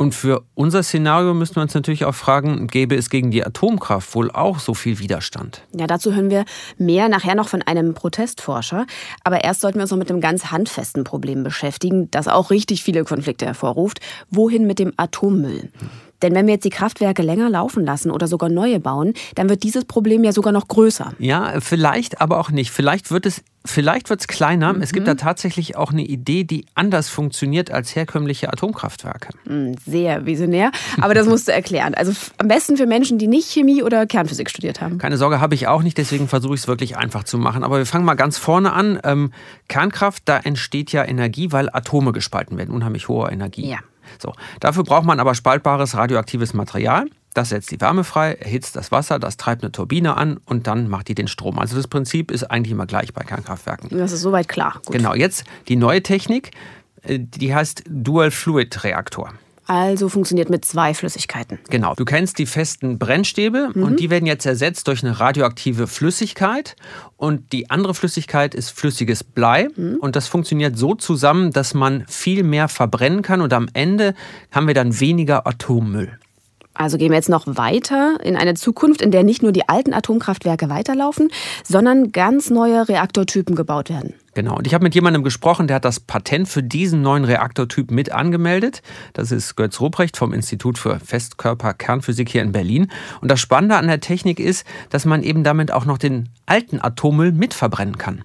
Und 0.00 0.14
für 0.14 0.46
unser 0.54 0.82
Szenario 0.82 1.34
müssen 1.34 1.56
wir 1.56 1.62
uns 1.62 1.74
natürlich 1.74 2.06
auch 2.06 2.14
fragen, 2.14 2.68
gäbe 2.68 2.94
es 2.94 3.10
gegen 3.10 3.30
die 3.30 3.44
Atomkraft 3.44 4.14
wohl 4.14 4.30
auch 4.30 4.58
so 4.58 4.72
viel 4.72 4.98
Widerstand? 4.98 5.60
Ja, 5.76 5.86
dazu 5.86 6.14
hören 6.14 6.30
wir 6.30 6.46
mehr 6.78 7.10
nachher 7.10 7.34
noch 7.34 7.50
von 7.50 7.60
einem 7.60 7.92
Protestforscher. 7.92 8.86
Aber 9.24 9.44
erst 9.44 9.60
sollten 9.60 9.76
wir 9.76 9.82
uns 9.82 9.90
noch 9.90 9.98
mit 9.98 10.10
einem 10.10 10.22
ganz 10.22 10.46
handfesten 10.46 11.04
Problem 11.04 11.42
beschäftigen, 11.44 12.10
das 12.10 12.28
auch 12.28 12.50
richtig 12.50 12.82
viele 12.82 13.04
Konflikte 13.04 13.44
hervorruft. 13.44 14.00
Wohin 14.30 14.66
mit 14.66 14.78
dem 14.78 14.94
Atommüll? 14.96 15.70
Denn 16.22 16.34
wenn 16.34 16.46
wir 16.46 16.54
jetzt 16.54 16.64
die 16.64 16.70
Kraftwerke 16.70 17.22
länger 17.22 17.50
laufen 17.50 17.84
lassen 17.84 18.10
oder 18.10 18.26
sogar 18.26 18.48
neue 18.48 18.80
bauen, 18.80 19.14
dann 19.34 19.48
wird 19.48 19.62
dieses 19.62 19.84
Problem 19.84 20.24
ja 20.24 20.32
sogar 20.32 20.52
noch 20.52 20.68
größer. 20.68 21.14
Ja, 21.18 21.60
vielleicht, 21.60 22.20
aber 22.20 22.38
auch 22.38 22.50
nicht. 22.50 22.70
Vielleicht 22.70 23.10
wird 23.10 23.26
es 23.26 23.42
Vielleicht 23.66 24.08
wird 24.08 24.20
es 24.20 24.26
kleiner. 24.26 24.72
Mhm. 24.72 24.80
Es 24.80 24.92
gibt 24.92 25.06
da 25.06 25.16
tatsächlich 25.16 25.76
auch 25.76 25.92
eine 25.92 26.02
Idee, 26.02 26.44
die 26.44 26.64
anders 26.74 27.10
funktioniert 27.10 27.70
als 27.70 27.94
herkömmliche 27.94 28.50
Atomkraftwerke. 28.50 29.34
Hm, 29.44 29.74
sehr 29.86 30.24
visionär, 30.24 30.70
aber 30.98 31.12
das 31.12 31.26
musst 31.26 31.46
du 31.48 31.52
erklären. 31.52 31.94
Also 31.94 32.12
am 32.38 32.48
besten 32.48 32.78
für 32.78 32.86
Menschen, 32.86 33.18
die 33.18 33.26
nicht 33.26 33.50
Chemie 33.50 33.82
oder 33.82 34.06
Kernphysik 34.06 34.48
studiert 34.48 34.80
haben. 34.80 34.96
Keine 34.96 35.18
Sorge, 35.18 35.40
habe 35.40 35.54
ich 35.54 35.66
auch 35.66 35.82
nicht, 35.82 35.98
deswegen 35.98 36.26
versuche 36.26 36.54
ich 36.54 36.60
es 36.60 36.68
wirklich 36.68 36.96
einfach 36.96 37.24
zu 37.24 37.36
machen. 37.36 37.62
Aber 37.62 37.76
wir 37.76 37.84
fangen 37.84 38.06
mal 38.06 38.14
ganz 38.14 38.38
vorne 38.38 38.72
an. 38.72 38.98
Ähm, 39.04 39.30
Kernkraft, 39.68 40.22
da 40.24 40.38
entsteht 40.38 40.92
ja 40.92 41.04
Energie, 41.04 41.52
weil 41.52 41.68
Atome 41.70 42.12
gespalten 42.12 42.56
werden, 42.56 42.74
unheimlich 42.74 43.08
hohe 43.08 43.30
Energie. 43.30 43.68
Ja. 43.68 43.78
So, 44.18 44.32
dafür 44.60 44.84
braucht 44.84 45.04
man 45.04 45.20
aber 45.20 45.34
spaltbares 45.34 45.94
radioaktives 45.94 46.54
Material. 46.54 47.06
Das 47.34 47.50
setzt 47.50 47.70
die 47.70 47.80
Wärme 47.80 48.02
frei, 48.02 48.32
erhitzt 48.34 48.74
das 48.74 48.90
Wasser, 48.90 49.20
das 49.20 49.36
treibt 49.36 49.62
eine 49.62 49.70
Turbine 49.70 50.16
an 50.16 50.40
und 50.46 50.66
dann 50.66 50.88
macht 50.88 51.08
die 51.08 51.14
den 51.14 51.28
Strom. 51.28 51.60
Also 51.60 51.76
das 51.76 51.86
Prinzip 51.86 52.30
ist 52.30 52.44
eigentlich 52.44 52.72
immer 52.72 52.86
gleich 52.86 53.14
bei 53.14 53.22
Kernkraftwerken. 53.22 53.88
Das 53.96 54.10
ist 54.10 54.22
soweit 54.22 54.48
klar. 54.48 54.80
Gut. 54.84 54.96
Genau, 54.96 55.14
jetzt 55.14 55.44
die 55.68 55.76
neue 55.76 56.02
Technik, 56.02 56.50
äh, 57.02 57.20
die 57.20 57.54
heißt 57.54 57.84
Dual 57.88 58.32
Fluid 58.32 58.82
Reaktor. 58.82 59.32
Also 59.70 60.08
funktioniert 60.08 60.50
mit 60.50 60.64
zwei 60.64 60.94
Flüssigkeiten. 60.94 61.60
Genau. 61.70 61.94
Du 61.94 62.04
kennst 62.04 62.40
die 62.40 62.46
festen 62.46 62.98
Brennstäbe 62.98 63.70
mhm. 63.72 63.84
und 63.84 64.00
die 64.00 64.10
werden 64.10 64.26
jetzt 64.26 64.44
ersetzt 64.44 64.88
durch 64.88 65.04
eine 65.04 65.20
radioaktive 65.20 65.86
Flüssigkeit. 65.86 66.74
Und 67.16 67.52
die 67.52 67.70
andere 67.70 67.94
Flüssigkeit 67.94 68.56
ist 68.56 68.70
flüssiges 68.70 69.22
Blei. 69.22 69.68
Mhm. 69.76 69.98
Und 70.00 70.16
das 70.16 70.26
funktioniert 70.26 70.76
so 70.76 70.96
zusammen, 70.96 71.52
dass 71.52 71.72
man 71.72 72.04
viel 72.08 72.42
mehr 72.42 72.66
verbrennen 72.66 73.22
kann. 73.22 73.40
Und 73.40 73.52
am 73.52 73.68
Ende 73.72 74.14
haben 74.50 74.66
wir 74.66 74.74
dann 74.74 74.98
weniger 74.98 75.46
Atommüll. 75.46 76.18
Also 76.74 76.98
gehen 76.98 77.10
wir 77.10 77.16
jetzt 77.16 77.28
noch 77.28 77.46
weiter 77.46 78.18
in 78.22 78.36
eine 78.36 78.54
Zukunft, 78.54 79.02
in 79.02 79.10
der 79.10 79.24
nicht 79.24 79.42
nur 79.42 79.52
die 79.52 79.68
alten 79.68 79.92
Atomkraftwerke 79.92 80.68
weiterlaufen, 80.68 81.30
sondern 81.64 82.12
ganz 82.12 82.48
neue 82.48 82.88
Reaktortypen 82.88 83.56
gebaut 83.56 83.90
werden. 83.90 84.14
Genau. 84.34 84.56
Und 84.56 84.66
ich 84.66 84.74
habe 84.74 84.84
mit 84.84 84.94
jemandem 84.94 85.24
gesprochen, 85.24 85.66
der 85.66 85.76
hat 85.76 85.84
das 85.84 85.98
Patent 85.98 86.48
für 86.48 86.62
diesen 86.62 87.02
neuen 87.02 87.24
Reaktortyp 87.24 87.90
mit 87.90 88.12
angemeldet. 88.12 88.82
Das 89.12 89.32
ist 89.32 89.56
Götz 89.56 89.80
Ruprecht 89.80 90.16
vom 90.16 90.32
Institut 90.32 90.78
für 90.78 91.00
Festkörperkernphysik 91.00 92.28
hier 92.28 92.42
in 92.42 92.52
Berlin. 92.52 92.90
Und 93.20 93.30
das 93.30 93.40
Spannende 93.40 93.76
an 93.76 93.88
der 93.88 94.00
Technik 94.00 94.38
ist, 94.38 94.64
dass 94.90 95.04
man 95.04 95.24
eben 95.24 95.42
damit 95.42 95.72
auch 95.72 95.84
noch 95.84 95.98
den 95.98 96.28
alten 96.46 96.80
Atommüll 96.80 97.32
mitverbrennen 97.32 97.98
kann. 97.98 98.24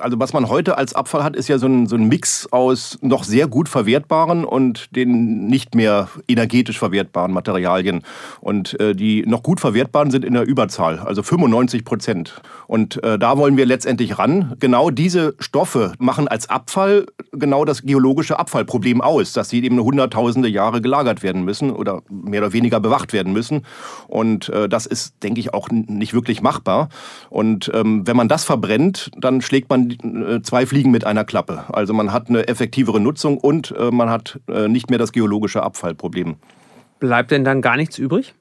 Also 0.00 0.18
was 0.18 0.32
man 0.32 0.48
heute 0.48 0.78
als 0.78 0.94
Abfall 0.94 1.24
hat, 1.24 1.36
ist 1.36 1.48
ja 1.48 1.58
so 1.58 1.66
ein, 1.66 1.86
so 1.86 1.96
ein 1.96 2.08
Mix 2.08 2.48
aus 2.52 2.98
noch 3.00 3.24
sehr 3.24 3.46
gut 3.48 3.68
verwertbaren 3.68 4.44
und 4.44 4.94
den 4.94 5.46
nicht 5.46 5.74
mehr 5.74 6.08
energetisch 6.28 6.78
verwertbaren 6.78 7.32
Materialien. 7.32 8.02
Und 8.40 8.78
äh, 8.80 8.94
die 8.94 9.24
noch 9.26 9.42
gut 9.42 9.60
verwertbaren 9.60 10.10
sind 10.10 10.24
in 10.24 10.34
der 10.34 10.46
Überzahl, 10.46 10.98
also 10.98 11.22
95 11.22 11.84
Prozent. 11.84 12.40
Und 12.66 13.02
äh, 13.04 13.18
da 13.18 13.36
wollen 13.38 13.56
wir 13.56 13.66
letztendlich 13.66 14.18
ran. 14.18 14.54
Genau 14.60 14.90
diese 14.90 15.34
Stoffe 15.38 15.92
machen 15.98 16.28
als 16.28 16.48
Abfall 16.48 17.06
genau 17.32 17.64
das 17.64 17.82
geologische 17.82 18.38
Abfallproblem 18.38 19.00
aus, 19.00 19.32
dass 19.32 19.48
sie 19.48 19.62
eben 19.64 19.78
hunderttausende 19.78 20.48
Jahre 20.48 20.80
gelagert 20.80 21.22
werden 21.22 21.44
müssen 21.44 21.70
oder 21.70 22.02
mehr 22.08 22.40
oder 22.40 22.52
weniger 22.52 22.80
bewacht 22.80 23.12
werden 23.12 23.32
müssen. 23.32 23.62
Und 24.08 24.48
äh, 24.48 24.68
das 24.68 24.86
ist, 24.86 25.22
denke 25.22 25.40
ich, 25.40 25.54
auch 25.54 25.68
nicht 25.70 26.14
wirklich 26.14 26.42
machbar. 26.42 26.88
Und 27.30 27.70
ähm, 27.74 28.06
wenn 28.06 28.16
man 28.16 28.28
das 28.28 28.44
verbrennt, 28.44 29.10
dann 29.16 29.40
schlägt 29.40 29.70
man 29.70 29.85
äh, 29.90 30.42
zwei 30.42 30.66
Fliegen 30.66 30.90
mit 30.90 31.04
einer 31.04 31.24
Klappe. 31.24 31.64
Also 31.72 31.94
man 31.94 32.12
hat 32.12 32.28
eine 32.28 32.48
effektivere 32.48 33.00
Nutzung 33.00 33.38
und 33.38 33.74
äh, 33.78 33.90
man 33.90 34.10
hat 34.10 34.40
äh, 34.48 34.68
nicht 34.68 34.90
mehr 34.90 34.98
das 34.98 35.12
geologische 35.12 35.62
Abfallproblem. 35.62 36.36
Bleibt 36.98 37.30
denn 37.30 37.44
dann 37.44 37.62
gar 37.62 37.76
nichts 37.76 37.98
übrig? 37.98 38.34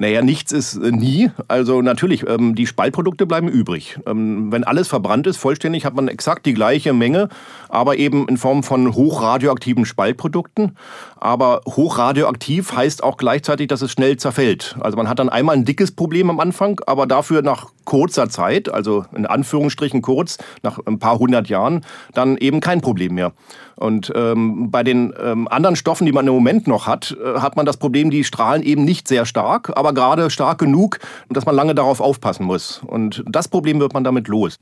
Naja, 0.00 0.22
nichts 0.22 0.52
ist 0.52 0.80
nie. 0.80 1.32
Also 1.48 1.82
natürlich, 1.82 2.24
ähm, 2.28 2.54
die 2.54 2.68
Spaltprodukte 2.68 3.26
bleiben 3.26 3.48
übrig. 3.48 3.98
Ähm, 4.06 4.52
wenn 4.52 4.62
alles 4.62 4.86
verbrannt 4.86 5.26
ist, 5.26 5.38
vollständig, 5.38 5.84
hat 5.84 5.96
man 5.96 6.06
exakt 6.06 6.46
die 6.46 6.54
gleiche 6.54 6.92
Menge, 6.92 7.28
aber 7.68 7.96
eben 7.96 8.28
in 8.28 8.36
Form 8.36 8.62
von 8.62 8.94
hochradioaktiven 8.94 9.84
Spaltprodukten. 9.84 10.76
Aber 11.16 11.62
hochradioaktiv 11.66 12.72
heißt 12.72 13.02
auch 13.02 13.16
gleichzeitig, 13.16 13.66
dass 13.66 13.82
es 13.82 13.90
schnell 13.90 14.16
zerfällt. 14.18 14.76
Also 14.78 14.96
man 14.96 15.08
hat 15.08 15.18
dann 15.18 15.30
einmal 15.30 15.56
ein 15.56 15.64
dickes 15.64 15.90
Problem 15.90 16.30
am 16.30 16.38
Anfang, 16.38 16.80
aber 16.86 17.08
dafür 17.08 17.42
nach 17.42 17.72
kurzer 17.88 18.28
Zeit, 18.28 18.68
also 18.68 19.06
in 19.16 19.24
Anführungsstrichen 19.24 20.02
kurz, 20.02 20.36
nach 20.62 20.78
ein 20.84 20.98
paar 20.98 21.18
hundert 21.18 21.48
Jahren, 21.48 21.86
dann 22.12 22.36
eben 22.36 22.60
kein 22.60 22.82
Problem 22.82 23.14
mehr. 23.14 23.32
Und 23.76 24.12
ähm, 24.14 24.70
bei 24.70 24.82
den 24.82 25.14
ähm, 25.18 25.48
anderen 25.48 25.74
Stoffen, 25.74 26.04
die 26.04 26.12
man 26.12 26.26
im 26.26 26.34
Moment 26.34 26.66
noch 26.66 26.86
hat, 26.86 27.16
äh, 27.18 27.40
hat 27.40 27.56
man 27.56 27.64
das 27.64 27.78
Problem, 27.78 28.10
die 28.10 28.24
strahlen 28.24 28.62
eben 28.62 28.84
nicht 28.84 29.08
sehr 29.08 29.24
stark, 29.24 29.72
aber 29.74 29.94
gerade 29.94 30.28
stark 30.28 30.58
genug, 30.58 30.98
dass 31.30 31.46
man 31.46 31.54
lange 31.54 31.74
darauf 31.74 32.02
aufpassen 32.02 32.44
muss. 32.44 32.82
Und 32.86 33.24
das 33.26 33.48
Problem 33.48 33.80
wird 33.80 33.94
man 33.94 34.04
damit 34.04 34.28
los. 34.28 34.58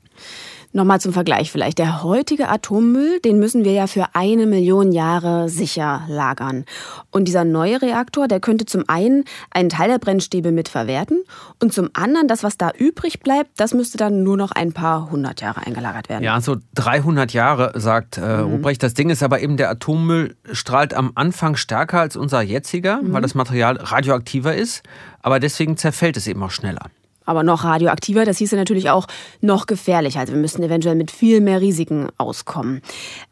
Nochmal 0.73 0.99
zum 1.01 1.13
Vergleich 1.13 1.51
vielleicht. 1.51 1.79
Der 1.79 2.03
heutige 2.03 2.49
Atommüll, 2.49 3.19
den 3.21 3.39
müssen 3.39 3.63
wir 3.63 3.71
ja 3.71 3.87
für 3.87 4.07
eine 4.13 4.45
Million 4.45 4.91
Jahre 4.91 5.49
sicher 5.49 6.03
lagern. 6.07 6.65
Und 7.09 7.27
dieser 7.27 7.45
neue 7.45 7.81
Reaktor, 7.81 8.27
der 8.27 8.39
könnte 8.39 8.65
zum 8.65 8.83
einen 8.87 9.23
einen 9.49 9.69
Teil 9.69 9.89
der 9.89 9.97
Brennstäbe 9.97 10.51
mitverwerten 10.51 11.23
und 11.61 11.73
zum 11.73 11.89
anderen 11.93 12.27
das, 12.27 12.43
was 12.43 12.57
da 12.57 12.71
übrig 12.77 13.21
bleibt, 13.21 13.51
das 13.57 13.73
müsste 13.73 13.97
dann 13.97 14.23
nur 14.23 14.37
noch 14.37 14.51
ein 14.51 14.73
paar 14.73 15.09
hundert 15.09 15.41
Jahre 15.41 15.65
eingelagert 15.65 16.09
werden. 16.09 16.23
Ja, 16.23 16.41
so 16.41 16.57
300 16.75 17.33
Jahre, 17.33 17.71
sagt 17.79 18.17
äh, 18.17 18.21
mhm. 18.21 18.51
Ruprecht. 18.51 18.83
Das 18.83 18.93
Ding 18.93 19.09
ist 19.09 19.23
aber 19.23 19.39
eben, 19.39 19.57
der 19.57 19.69
Atommüll 19.69 20.35
strahlt 20.51 20.93
am 20.93 21.11
Anfang 21.15 21.55
stärker 21.55 22.01
als 22.01 22.15
unser 22.15 22.41
jetziger, 22.41 23.01
mhm. 23.01 23.13
weil 23.13 23.21
das 23.21 23.35
Material 23.35 23.77
radioaktiver 23.77 24.53
ist. 24.53 24.83
Aber 25.21 25.39
deswegen 25.39 25.77
zerfällt 25.77 26.17
es 26.17 26.27
eben 26.27 26.43
auch 26.43 26.51
schneller 26.51 26.87
aber 27.27 27.43
noch 27.43 27.63
radioaktiver. 27.63 28.25
Das 28.25 28.39
hieße 28.39 28.55
natürlich 28.55 28.89
auch 28.89 29.05
noch 29.41 29.67
gefährlicher. 29.67 30.21
Also 30.21 30.33
wir 30.33 30.39
müssten 30.39 30.63
eventuell 30.63 30.95
mit 30.95 31.11
viel 31.11 31.41
mehr 31.41 31.61
Risiken 31.61 32.07
auskommen. 32.17 32.81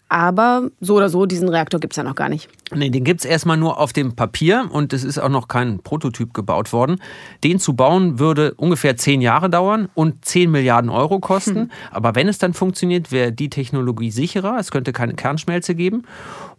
Aber 0.08 0.70
so 0.80 0.96
oder 0.96 1.10
so, 1.10 1.26
diesen 1.26 1.50
Reaktor 1.50 1.80
gibt 1.80 1.94
es 1.94 1.98
ja 1.98 2.04
noch 2.04 2.16
gar 2.16 2.30
nicht. 2.30 2.48
Nee, 2.72 2.90
den 2.90 3.04
gibt 3.04 3.22
es 3.22 3.26
erstmal 3.26 3.58
nur 3.58 3.80
auf 3.80 3.92
dem 3.92 4.16
Papier 4.16 4.70
und 4.72 4.94
es 4.94 5.04
ist 5.04 5.18
auch 5.18 5.30
noch 5.30 5.48
kein 5.48 5.80
Prototyp 5.80 6.34
gebaut 6.34 6.74
worden. 6.74 7.02
Den 7.44 7.60
zu 7.60 7.74
bauen 7.74 8.20
würde 8.20 8.54
ungefähr 8.54 8.98
zehn 8.98 9.22
Jahre 9.22 9.50
dauern 9.50 9.90
und 9.96 10.24
10 10.24 10.52
Milliarden 10.52 10.92
Euro 10.92 11.20
kosten. 11.20 11.56
Hm. 11.56 11.72
Aber 11.92 12.14
wenn 12.14 12.28
es 12.28 12.38
dann 12.38 12.54
funktioniert, 12.54 13.12
wäre 13.12 13.32
die 13.32 13.50
Technologie 13.50 14.12
sicherer. 14.12 14.58
Es 14.60 14.70
könnte 14.70 14.94
keine 14.94 15.16
Kernschmelze 15.16 15.74
geben. 15.74 16.04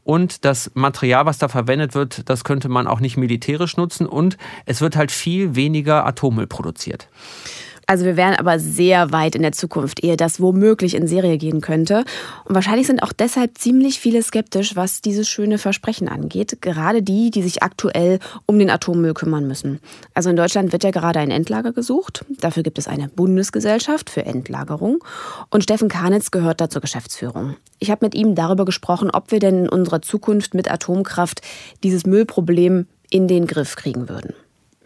Und 0.02 0.44
das 0.44 0.70
Material, 0.74 1.26
was 1.26 1.38
da 1.38 1.48
verwendet 1.48 1.94
wird, 1.94 2.28
das 2.28 2.44
könnte 2.44 2.68
man 2.68 2.86
auch 2.86 3.00
nicht 3.00 3.16
militärisch 3.16 3.76
nutzen. 3.76 4.06
Und 4.06 4.38
es 4.64 4.80
wird 4.80 4.96
halt 4.96 5.10
viel 5.10 5.54
weniger 5.54 6.06
Atommüll 6.06 6.46
produziert. 6.46 7.08
Also 7.88 8.04
wir 8.04 8.16
wären 8.16 8.34
aber 8.34 8.58
sehr 8.58 9.12
weit 9.12 9.36
in 9.36 9.42
der 9.42 9.52
Zukunft, 9.52 10.02
ehe 10.02 10.16
das 10.16 10.40
womöglich 10.40 10.96
in 10.96 11.06
Serie 11.06 11.38
gehen 11.38 11.60
könnte. 11.60 12.04
Und 12.44 12.56
wahrscheinlich 12.56 12.88
sind 12.88 13.00
auch 13.00 13.12
deshalb 13.12 13.58
ziemlich 13.58 14.00
viele 14.00 14.20
skeptisch, 14.22 14.74
was 14.74 15.02
dieses 15.02 15.28
schöne 15.28 15.56
Versprechen 15.56 16.08
angeht. 16.08 16.60
Gerade 16.60 17.00
die, 17.00 17.30
die 17.30 17.42
sich 17.42 17.62
aktuell 17.62 18.18
um 18.44 18.58
den 18.58 18.70
Atommüll 18.70 19.14
kümmern 19.14 19.46
müssen. 19.46 19.78
Also 20.14 20.30
in 20.30 20.36
Deutschland 20.36 20.72
wird 20.72 20.82
ja 20.82 20.90
gerade 20.90 21.20
ein 21.20 21.30
Endlager 21.30 21.72
gesucht. 21.72 22.24
Dafür 22.40 22.64
gibt 22.64 22.78
es 22.78 22.88
eine 22.88 23.08
Bundesgesellschaft 23.08 24.10
für 24.10 24.26
Endlagerung. 24.26 24.98
Und 25.50 25.62
Steffen 25.62 25.88
Karnitz 25.88 26.32
gehört 26.32 26.60
da 26.60 26.68
zur 26.68 26.82
Geschäftsführung. 26.82 27.54
Ich 27.78 27.92
habe 27.92 28.04
mit 28.04 28.16
ihm 28.16 28.34
darüber 28.34 28.64
gesprochen, 28.64 29.10
ob 29.12 29.30
wir 29.30 29.38
denn 29.38 29.64
in 29.64 29.68
unserer 29.68 30.02
Zukunft 30.02 30.54
mit 30.54 30.68
Atomkraft 30.68 31.40
dieses 31.84 32.04
Müllproblem 32.04 32.86
in 33.10 33.28
den 33.28 33.46
Griff 33.46 33.76
kriegen 33.76 34.08
würden. 34.08 34.34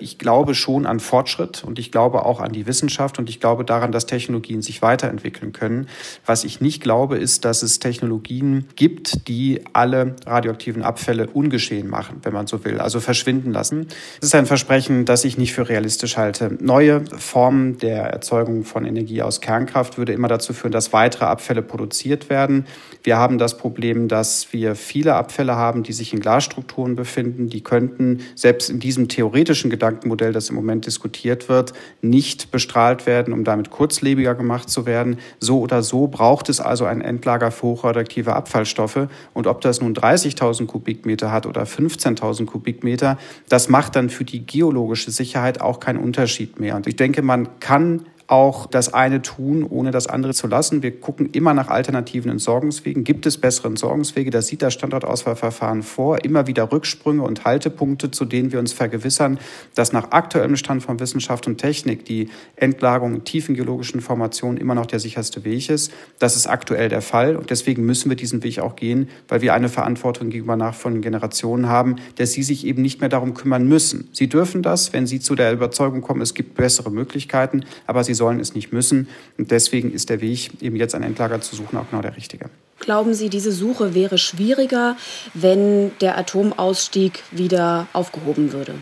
Ich 0.01 0.19
glaube 0.19 0.55
schon 0.55 0.87
an 0.87 0.99
Fortschritt 0.99 1.63
und 1.63 1.79
ich 1.79 1.93
glaube 1.93 2.25
auch 2.25 2.41
an 2.41 2.53
die 2.53 2.67
Wissenschaft 2.67 3.19
und 3.19 3.29
ich 3.29 3.39
glaube 3.39 3.67
daran, 3.67 3.93
dass 3.93 4.07
Technologien 4.07 4.63
sich 4.63 4.81
weiterentwickeln 4.81 5.53
können. 5.53 5.89
Was 6.25 6.45
ich 6.45 6.63
nicht 6.63 6.83
glaube, 6.83 7.19
ist, 7.19 7.45
dass 7.45 7.63
es 7.63 7.81
Technologien 7.81 8.67
gibt, 8.77 9.29
die 9.29 9.61
alle 9.75 10.17
radioaktiven 10.25 10.83
Abfälle 10.83 11.29
ungeschehen 11.29 11.89
machen, 11.89 12.21
wenn 12.23 12.33
man 12.33 12.47
so 12.47 12.65
will, 12.65 12.81
also 12.81 12.99
verschwinden 12.99 13.53
lassen. 13.53 13.89
Das 14.21 14.31
ist 14.31 14.35
ein 14.35 14.47
Versprechen, 14.47 15.05
das 15.05 15.25
ich 15.25 15.37
nicht 15.37 15.53
für 15.53 15.69
realistisch 15.69 16.17
halte. 16.17 16.57
Neue 16.61 17.05
Formen 17.19 17.77
der 17.79 18.05
Erzeugung 18.05 18.65
von 18.65 18.87
Energie 18.87 19.21
aus 19.21 19.43
Kernkraft 19.43 19.99
würde 19.99 20.15
immer 20.15 20.29
dazu 20.29 20.55
führen, 20.55 20.73
dass 20.73 20.95
weitere 20.95 21.27
Abfälle 21.27 21.61
produziert 21.61 22.31
werden. 22.31 22.65
Wir 23.03 23.19
haben 23.19 23.37
das 23.37 23.59
Problem, 23.59 24.09
dass 24.09 24.53
wir 24.53 24.77
viele 24.77 25.15
Abfälle 25.15 25.57
haben, 25.57 25.83
die 25.83 25.93
sich 25.93 26.15
in 26.15 26.21
Glasstrukturen 26.21 26.97
befinden. 26.97 27.51
Die 27.51 27.63
könnten 27.63 28.21
selbst 28.35 28.71
in 28.71 28.81
diesem 28.81 29.09
theoretischen 29.09 29.69
Gedanken 29.69 29.90
Gedankenmodell, 29.91 30.33
das 30.33 30.49
im 30.49 30.57
Moment 30.57 30.87
diskutiert 30.87 31.49
wird, 31.49 31.73
nicht 32.01 32.51
bestrahlt 32.51 33.07
werden, 33.07 33.33
um 33.33 33.45
damit 33.45 33.71
kurzlebiger 33.71 34.35
gemacht 34.35 34.71
zu 34.71 34.87
werden. 34.87 35.19
So 35.39 35.61
oder 35.61 35.83
so 35.83 36.07
braucht 36.07 36.49
es 36.49 36.61
also 36.61 36.85
ein 36.85 37.01
Endlager 37.01 37.51
für 37.51 37.69
hochradioaktive 37.69 38.35
Abfallstoffe. 38.35 39.09
Und 39.35 39.47
ob 39.47 39.61
das 39.61 39.81
nun 39.81 39.95
30.000 39.95 40.67
Kubikmeter 40.67 41.33
hat 41.33 41.47
oder 41.47 41.65
15.000 41.65 42.47
Kubikmeter, 42.47 43.19
das 43.49 43.69
macht 43.69 43.97
dann 43.97 44.11
für 44.11 44.25
die 44.25 44.47
geologische 44.47 45.11
Sicherheit 45.11 45.61
auch 45.61 45.81
keinen 45.81 45.99
Unterschied 45.99 46.61
mehr. 46.61 46.77
Und 46.77 46.87
ich 46.87 46.97
denke, 46.97 47.23
man 47.23 47.61
kann 47.61 48.03
auch 48.31 48.67
das 48.67 48.95
eine 48.95 49.23
tun, 49.23 49.67
ohne 49.69 49.91
das 49.91 50.07
andere 50.07 50.35
zu 50.35 50.47
lassen. 50.47 50.85
Wir 50.85 51.01
gucken 51.01 51.31
immer 51.33 51.53
nach 51.53 51.67
alternativen 51.67 52.31
Entsorgungswegen. 52.31 53.03
Gibt 53.03 53.27
es 53.27 53.39
bessere 53.39 53.67
Entsorgungswege? 53.67 54.31
Das 54.31 54.47
sieht 54.47 54.63
das 54.63 54.73
Standortauswahlverfahren 54.75 55.83
vor. 55.83 56.25
Immer 56.25 56.47
wieder 56.47 56.71
Rücksprünge 56.71 57.23
und 57.23 57.45
Haltepunkte, 57.45 58.13
zu 58.13 58.25
denen 58.25 58.53
wir 58.53 58.61
uns 58.61 58.73
vergewissern, 58.73 59.41
dass 59.75 59.93
nach 59.93 60.13
aktuellem 60.13 60.55
Stand 60.55 60.85
von 60.85 61.01
Wissenschaft 61.01 61.49
und 61.49 61.59
Technik 61.59 62.05
die 62.05 62.29
Entlagerung 62.55 63.17
in 63.17 63.25
tiefen 63.25 63.57
geologischen 63.57 64.01
Formationen 64.01 64.59
immer 64.59 64.77
noch 64.77 64.87
der 64.87 65.01
sicherste 65.01 65.45
Weg 65.45 65.69
ist. 65.69 65.93
Das 66.21 66.37
ist 66.37 66.47
aktuell 66.47 66.89
der 66.89 67.03
Fall 67.03 67.35
und 67.35 67.51
deswegen 67.51 67.85
müssen 67.85 68.11
wir 68.11 68.17
diesen 68.17 68.45
Weg 68.45 68.61
auch 68.61 68.77
gehen, 68.77 69.09
weil 69.27 69.41
wir 69.41 69.55
eine 69.55 69.69
Verantwortung 69.69 70.31
gegenüber 70.31 70.55
nachfolgenden 70.55 71.03
Generationen 71.03 71.69
haben, 71.69 71.97
dass 72.17 72.33
sie 72.33 72.45
sich 72.45 72.65
eben 72.65 72.81
nicht 72.81 73.01
mehr 73.01 73.09
darum 73.09 73.35
kümmern 73.35 73.67
müssen. 73.67 74.09
Sie 74.13 74.29
dürfen 74.29 74.63
das, 74.63 74.93
wenn 74.93 75.09
sie 75.09 75.19
zu 75.19 75.35
der 75.35 75.53
Überzeugung 75.53 76.01
kommen, 76.01 76.21
es 76.21 76.35
gibt 76.35 76.55
bessere 76.55 76.93
Möglichkeiten, 76.93 77.65
aber 77.89 78.05
sie 78.05 78.20
sollen 78.21 78.39
es 78.39 78.55
nicht 78.55 78.71
müssen. 78.73 79.09
Und 79.39 79.51
deswegen 79.51 79.91
ist 79.93 80.11
der 80.11 80.21
Weg, 80.21 80.51
eben 80.61 80.77
jetzt 80.77 80.95
ein 80.95 81.03
Endlager 81.03 81.41
zu 81.41 81.57
suchen, 81.57 81.79
auch 81.79 81.89
genau 81.89 82.03
der 82.03 82.17
richtige. 82.17 82.51
Glauben 82.79 83.15
Sie, 83.15 83.31
diese 83.31 83.51
Suche 83.51 83.95
wäre 83.95 84.19
schwieriger, 84.19 84.97
wenn 85.33 85.91
der 86.01 86.19
Atomausstieg 86.19 87.23
wieder 87.31 87.89
aufgehoben 87.95 88.53
würde? 88.53 88.75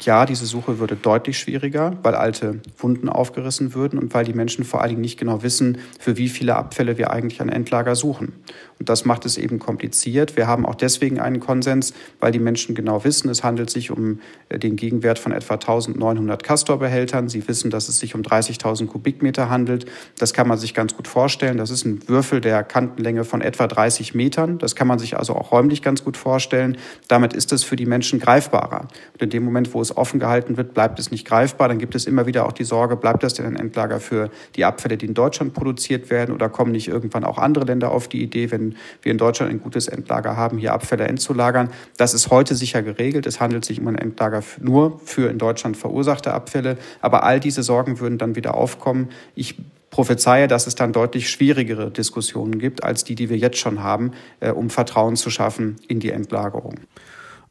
Ja, 0.00 0.26
diese 0.26 0.44
Suche 0.44 0.80
würde 0.80 0.96
deutlich 0.96 1.38
schwieriger, 1.38 1.96
weil 2.02 2.16
alte 2.16 2.60
Wunden 2.78 3.08
aufgerissen 3.08 3.74
würden 3.74 3.98
und 3.98 4.12
weil 4.12 4.24
die 4.24 4.32
Menschen 4.32 4.64
vor 4.64 4.80
allen 4.80 4.90
Dingen 4.90 5.02
nicht 5.02 5.18
genau 5.20 5.44
wissen, 5.44 5.78
für 6.00 6.16
wie 6.16 6.28
viele 6.28 6.56
Abfälle 6.56 6.98
wir 6.98 7.12
eigentlich 7.12 7.40
ein 7.40 7.48
Endlager 7.48 7.94
suchen. 7.94 8.32
Und 8.78 8.88
das 8.88 9.04
macht 9.04 9.24
es 9.24 9.38
eben 9.38 9.58
kompliziert. 9.58 10.36
Wir 10.36 10.46
haben 10.46 10.66
auch 10.66 10.74
deswegen 10.74 11.20
einen 11.20 11.40
Konsens, 11.40 11.94
weil 12.20 12.32
die 12.32 12.38
Menschen 12.38 12.74
genau 12.74 13.04
wissen, 13.04 13.28
es 13.28 13.44
handelt 13.44 13.70
sich 13.70 13.90
um 13.90 14.20
äh, 14.48 14.58
den 14.58 14.76
Gegenwert 14.76 15.18
von 15.18 15.32
etwa 15.32 15.54
1900 15.54 16.42
Castor-Behältern. 16.42 17.28
Sie 17.28 17.46
wissen, 17.46 17.70
dass 17.70 17.88
es 17.88 17.98
sich 17.98 18.14
um 18.14 18.22
30.000 18.22 18.86
Kubikmeter 18.86 19.48
handelt. 19.48 19.86
Das 20.18 20.32
kann 20.32 20.48
man 20.48 20.58
sich 20.58 20.74
ganz 20.74 20.96
gut 20.96 21.08
vorstellen. 21.08 21.58
Das 21.58 21.70
ist 21.70 21.84
ein 21.84 22.08
Würfel 22.08 22.40
der 22.40 22.62
Kantenlänge 22.62 23.24
von 23.24 23.40
etwa 23.40 23.66
30 23.66 24.14
Metern. 24.14 24.58
Das 24.58 24.74
kann 24.74 24.86
man 24.86 24.98
sich 24.98 25.16
also 25.16 25.34
auch 25.34 25.52
räumlich 25.52 25.82
ganz 25.82 26.04
gut 26.04 26.16
vorstellen. 26.16 26.76
Damit 27.08 27.32
ist 27.32 27.52
es 27.52 27.64
für 27.64 27.76
die 27.76 27.86
Menschen 27.86 28.18
greifbarer. 28.18 28.88
Und 29.12 29.22
in 29.22 29.30
dem 29.30 29.44
Moment, 29.44 29.72
wo 29.74 29.80
es 29.80 29.96
offen 29.96 30.20
gehalten 30.20 30.56
wird, 30.56 30.74
bleibt 30.74 30.98
es 30.98 31.10
nicht 31.10 31.26
greifbar. 31.26 31.68
Dann 31.68 31.78
gibt 31.78 31.94
es 31.94 32.06
immer 32.06 32.26
wieder 32.26 32.46
auch 32.46 32.52
die 32.52 32.64
Sorge, 32.64 32.96
bleibt 32.96 33.22
das 33.22 33.34
denn 33.34 33.46
ein 33.46 33.56
Endlager 33.56 34.00
für 34.00 34.30
die 34.56 34.64
Abfälle, 34.64 34.96
die 34.96 35.06
in 35.06 35.14
Deutschland 35.14 35.54
produziert 35.54 36.10
werden 36.10 36.34
oder 36.34 36.48
kommen 36.48 36.72
nicht 36.72 36.88
irgendwann 36.88 37.24
auch 37.24 37.38
andere 37.38 37.64
Länder 37.64 37.90
auf 37.90 38.08
die 38.08 38.22
Idee, 38.22 38.50
wenn 38.50 38.63
wir 39.02 39.12
in 39.12 39.18
Deutschland 39.18 39.52
ein 39.52 39.60
gutes 39.60 39.88
Endlager 39.88 40.36
haben, 40.36 40.58
hier 40.58 40.72
Abfälle 40.72 41.04
entzulagern. 41.04 41.70
Das 41.96 42.14
ist 42.14 42.30
heute 42.30 42.54
sicher 42.54 42.82
geregelt. 42.82 43.26
Es 43.26 43.40
handelt 43.40 43.64
sich 43.64 43.80
um 43.80 43.88
ein 43.88 43.96
Endlager 43.96 44.42
nur 44.60 45.00
für 45.04 45.30
in 45.30 45.38
Deutschland 45.38 45.76
verursachte 45.76 46.32
Abfälle. 46.32 46.78
Aber 47.00 47.24
all 47.24 47.40
diese 47.40 47.62
Sorgen 47.62 48.00
würden 48.00 48.18
dann 48.18 48.36
wieder 48.36 48.54
aufkommen. 48.54 49.10
Ich 49.34 49.56
prophezeie, 49.94 50.48
dass 50.48 50.66
es 50.66 50.74
dann 50.74 50.92
deutlich 50.92 51.30
schwierigere 51.30 51.90
Diskussionen 51.90 52.58
gibt 52.58 52.82
als 52.82 53.04
die, 53.04 53.14
die 53.14 53.30
wir 53.30 53.36
jetzt 53.36 53.58
schon 53.58 53.82
haben, 53.82 54.10
äh, 54.40 54.50
um 54.50 54.68
Vertrauen 54.68 55.14
zu 55.14 55.30
schaffen 55.30 55.76
in 55.86 56.00
die 56.00 56.10
Endlagerung. 56.10 56.80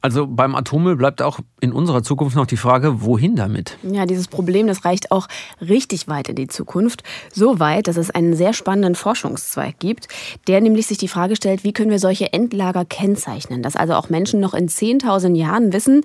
Also 0.03 0.27
beim 0.27 0.53
Atommüll 0.53 0.98
bleibt 0.98 1.22
auch 1.22 1.39
in 1.62 1.72
unserer 1.72 2.03
Zukunft 2.03 2.36
noch 2.36 2.45
die 2.45 2.57
Frage, 2.57 3.03
wohin 3.03 3.38
damit? 3.38 3.77
Ja, 3.83 4.05
dieses 4.05 4.27
Problem, 4.27 4.67
das 4.67 4.83
reicht 4.83 5.12
auch 5.12 5.29
richtig 5.62 6.10
weit 6.10 6.27
in 6.27 6.36
die 6.36 6.50
Zukunft. 6.50 7.03
So 7.31 7.62
weit, 7.62 7.88
dass 7.88 7.95
es 7.95 8.12
einen 8.12 8.36
sehr 8.36 8.51
spannenden 8.51 8.95
Forschungszweig 8.95 9.79
gibt, 9.79 10.10
der 10.50 10.60
nämlich 10.60 10.88
sich 10.88 10.98
die 10.98 11.07
Frage 11.07 11.38
stellt, 11.38 11.63
wie 11.63 11.72
können 11.72 11.89
wir 11.89 12.00
solche 12.00 12.33
Endlager 12.33 12.83
kennzeichnen? 12.83 13.63
Dass 13.63 13.77
also 13.77 13.93
auch 13.93 14.10
Menschen 14.10 14.41
noch 14.41 14.53
in 14.53 14.68
10.000 14.68 15.37
Jahren 15.37 15.72
wissen, 15.72 16.01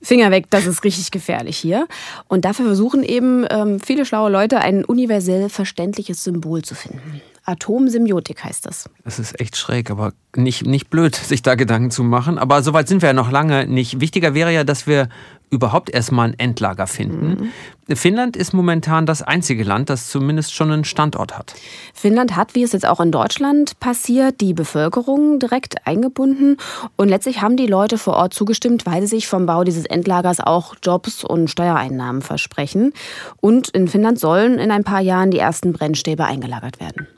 Finger 0.00 0.30
weg, 0.30 0.46
das 0.50 0.66
ist 0.66 0.84
richtig 0.84 1.10
gefährlich 1.10 1.56
hier. 1.56 1.88
Und 2.28 2.44
dafür 2.44 2.66
versuchen 2.66 3.02
eben 3.02 3.46
ähm, 3.50 3.80
viele 3.80 4.06
schlaue 4.06 4.30
Leute, 4.30 4.60
ein 4.60 4.84
universell 4.84 5.48
verständliches 5.48 6.22
Symbol 6.22 6.62
zu 6.62 6.76
finden. 6.76 7.20
Atomsemiotik 7.44 8.44
heißt 8.44 8.66
das. 8.66 8.88
Das 9.04 9.18
ist 9.18 9.40
echt 9.40 9.56
schräg, 9.56 9.90
aber 9.90 10.12
nicht, 10.36 10.66
nicht 10.66 10.90
blöd, 10.90 11.14
sich 11.16 11.42
da 11.42 11.54
Gedanken 11.54 11.90
zu 11.90 12.04
machen. 12.04 12.38
Aber 12.38 12.62
soweit 12.62 12.88
sind 12.88 13.02
wir 13.02 13.08
ja 13.08 13.12
noch 13.12 13.30
lange 13.30 13.66
nicht. 13.66 14.00
Wichtiger 14.00 14.34
wäre 14.34 14.52
ja, 14.52 14.64
dass 14.64 14.86
wir 14.86 15.08
überhaupt 15.50 15.90
erstmal 15.90 16.28
ein 16.28 16.38
Endlager 16.38 16.86
finden. 16.86 17.50
Mhm. 17.88 17.96
Finnland 17.96 18.36
ist 18.36 18.52
momentan 18.52 19.04
das 19.04 19.20
einzige 19.20 19.64
Land, 19.64 19.90
das 19.90 20.08
zumindest 20.08 20.54
schon 20.54 20.70
einen 20.70 20.84
Standort 20.84 21.36
hat. 21.36 21.54
Finnland 21.92 22.36
hat, 22.36 22.54
wie 22.54 22.62
es 22.62 22.70
jetzt 22.70 22.86
auch 22.86 23.00
in 23.00 23.10
Deutschland 23.10 23.80
passiert, 23.80 24.40
die 24.40 24.54
Bevölkerung 24.54 25.40
direkt 25.40 25.88
eingebunden. 25.88 26.56
Und 26.96 27.08
letztlich 27.08 27.42
haben 27.42 27.56
die 27.56 27.66
Leute 27.66 27.98
vor 27.98 28.14
Ort 28.14 28.32
zugestimmt, 28.32 28.86
weil 28.86 29.00
sie 29.02 29.08
sich 29.08 29.26
vom 29.26 29.46
Bau 29.46 29.64
dieses 29.64 29.86
Endlagers 29.86 30.38
auch 30.38 30.76
Jobs 30.80 31.24
und 31.24 31.50
Steuereinnahmen 31.50 32.22
versprechen. 32.22 32.92
Und 33.40 33.70
in 33.70 33.88
Finnland 33.88 34.20
sollen 34.20 34.60
in 34.60 34.70
ein 34.70 34.84
paar 34.84 35.00
Jahren 35.00 35.32
die 35.32 35.38
ersten 35.38 35.72
Brennstäbe 35.72 36.24
eingelagert 36.24 36.78
werden. 36.78 37.08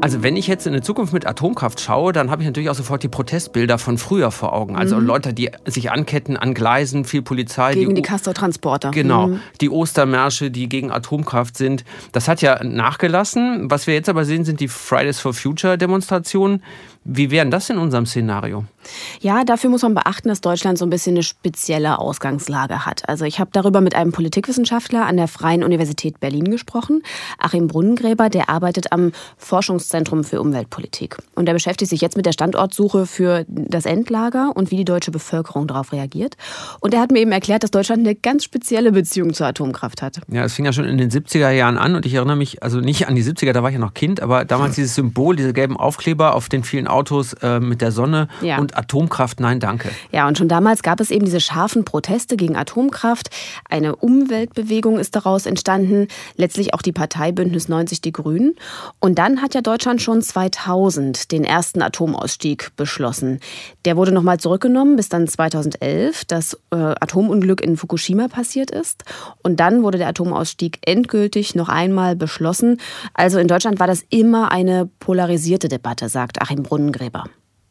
Also 0.00 0.22
wenn 0.22 0.36
ich 0.36 0.46
jetzt 0.46 0.66
in 0.66 0.72
eine 0.72 0.82
Zukunft 0.82 1.12
mit 1.12 1.26
Atomkraft 1.26 1.80
schaue, 1.80 2.12
dann 2.12 2.30
habe 2.30 2.42
ich 2.42 2.48
natürlich 2.48 2.70
auch 2.70 2.74
sofort 2.74 3.02
die 3.02 3.08
Protestbilder 3.08 3.78
von 3.78 3.98
früher 3.98 4.30
vor 4.30 4.54
Augen. 4.54 4.76
Also 4.76 4.96
mhm. 4.96 5.06
Leute, 5.06 5.34
die 5.34 5.50
sich 5.66 5.90
anketten 5.90 6.36
an 6.36 6.54
Gleisen, 6.54 7.04
viel 7.04 7.22
Polizei. 7.22 7.74
Gegen 7.74 7.90
die, 7.90 7.96
die 7.96 8.02
Castor-Transporter. 8.02 8.92
Genau, 8.92 9.28
mhm. 9.28 9.40
die 9.60 9.68
Ostermärsche, 9.68 10.50
die 10.50 10.68
gegen 10.68 10.90
Atomkraft 10.90 11.56
sind. 11.56 11.84
Das 12.12 12.28
hat 12.28 12.40
ja 12.40 12.62
nachgelassen. 12.64 13.70
Was 13.70 13.86
wir 13.86 13.94
jetzt 13.94 14.08
aber 14.08 14.24
sehen, 14.24 14.44
sind 14.44 14.60
die 14.60 14.68
Fridays 14.68 15.20
for 15.20 15.34
Future 15.34 15.76
Demonstrationen. 15.76 16.62
Wie 17.04 17.30
wären 17.30 17.50
das 17.50 17.70
in 17.70 17.78
unserem 17.78 18.06
Szenario? 18.06 18.64
Ja, 19.20 19.44
dafür 19.44 19.70
muss 19.70 19.82
man 19.82 19.94
beachten, 19.94 20.28
dass 20.28 20.40
Deutschland 20.40 20.78
so 20.78 20.86
ein 20.86 20.90
bisschen 20.90 21.14
eine 21.14 21.22
spezielle 21.22 21.98
Ausgangslage 21.98 22.86
hat. 22.86 23.08
Also 23.08 23.24
ich 23.24 23.40
habe 23.40 23.50
darüber 23.52 23.80
mit 23.80 23.94
einem 23.94 24.12
Politikwissenschaftler 24.12 25.06
an 25.06 25.16
der 25.16 25.28
Freien 25.28 25.62
Universität 25.64 26.20
Berlin 26.20 26.50
gesprochen, 26.50 27.02
Achim 27.38 27.66
Brunnengräber, 27.68 28.28
der 28.28 28.48
arbeitet 28.48 28.92
am 28.92 29.12
Forschungszentrum 29.36 30.24
für 30.24 30.40
Umweltpolitik. 30.40 31.18
Und 31.34 31.46
der 31.46 31.52
beschäftigt 31.52 31.90
sich 31.90 32.00
jetzt 32.00 32.16
mit 32.16 32.26
der 32.26 32.32
Standortsuche 32.32 33.06
für 33.06 33.44
das 33.48 33.86
Endlager 33.86 34.52
und 34.54 34.70
wie 34.70 34.76
die 34.76 34.84
deutsche 34.84 35.10
Bevölkerung 35.10 35.66
darauf 35.66 35.92
reagiert. 35.92 36.36
Und 36.80 36.94
er 36.94 37.00
hat 37.00 37.10
mir 37.10 37.20
eben 37.20 37.32
erklärt, 37.32 37.62
dass 37.62 37.70
Deutschland 37.70 38.00
eine 38.00 38.14
ganz 38.14 38.44
spezielle 38.44 38.92
Beziehung 38.92 39.34
zur 39.34 39.46
Atomkraft 39.46 40.02
hat. 40.02 40.20
Ja, 40.28 40.44
es 40.44 40.54
fing 40.54 40.64
ja 40.64 40.72
schon 40.72 40.84
in 40.84 40.98
den 40.98 41.10
70er 41.10 41.50
Jahren 41.50 41.78
an 41.78 41.94
und 41.94 42.06
ich 42.06 42.14
erinnere 42.14 42.36
mich, 42.36 42.62
also 42.62 42.80
nicht 42.80 43.08
an 43.08 43.14
die 43.14 43.24
70er, 43.24 43.52
da 43.52 43.62
war 43.62 43.70
ich 43.70 43.74
ja 43.74 43.80
noch 43.80 43.94
Kind, 43.94 44.20
aber 44.20 44.44
damals 44.44 44.74
dieses 44.74 44.94
Symbol, 44.94 45.36
diese 45.36 45.52
gelben 45.52 45.76
Aufkleber 45.76 46.34
auf 46.34 46.48
den 46.48 46.64
vielen 46.64 46.86
Autos 46.86 47.34
äh, 47.34 47.60
mit 47.60 47.80
der 47.80 47.92
Sonne 47.92 48.28
ja. 48.40 48.58
und 48.58 48.69
Atomkraft, 48.76 49.40
nein, 49.40 49.60
danke. 49.60 49.90
Ja, 50.12 50.28
und 50.28 50.38
schon 50.38 50.48
damals 50.48 50.82
gab 50.82 51.00
es 51.00 51.10
eben 51.10 51.24
diese 51.24 51.40
scharfen 51.40 51.84
Proteste 51.84 52.36
gegen 52.36 52.56
Atomkraft. 52.56 53.30
Eine 53.68 53.96
Umweltbewegung 53.96 54.98
ist 54.98 55.16
daraus 55.16 55.46
entstanden, 55.46 56.08
letztlich 56.36 56.74
auch 56.74 56.82
die 56.82 56.92
Partei 56.92 57.32
Bündnis 57.32 57.68
90 57.68 58.00
Die 58.00 58.12
Grünen. 58.12 58.54
Und 58.98 59.18
dann 59.18 59.42
hat 59.42 59.54
ja 59.54 59.60
Deutschland 59.60 60.02
schon 60.02 60.22
2000 60.22 61.32
den 61.32 61.44
ersten 61.44 61.82
Atomausstieg 61.82 62.70
beschlossen. 62.76 63.40
Der 63.84 63.96
wurde 63.96 64.12
nochmal 64.12 64.38
zurückgenommen, 64.38 64.96
bis 64.96 65.08
dann 65.08 65.26
2011 65.26 66.24
das 66.26 66.54
äh, 66.70 66.76
Atomunglück 66.76 67.60
in 67.60 67.76
Fukushima 67.76 68.28
passiert 68.28 68.70
ist. 68.70 69.04
Und 69.42 69.60
dann 69.60 69.82
wurde 69.82 69.98
der 69.98 70.08
Atomausstieg 70.08 70.78
endgültig 70.82 71.54
noch 71.54 71.68
einmal 71.68 72.16
beschlossen. 72.16 72.78
Also 73.14 73.38
in 73.38 73.48
Deutschland 73.48 73.80
war 73.80 73.86
das 73.86 74.04
immer 74.10 74.52
eine 74.52 74.88
polarisierte 74.98 75.68
Debatte, 75.68 76.08
sagt 76.08 76.40
Achim 76.40 76.62
Brunnengräber. 76.62 77.24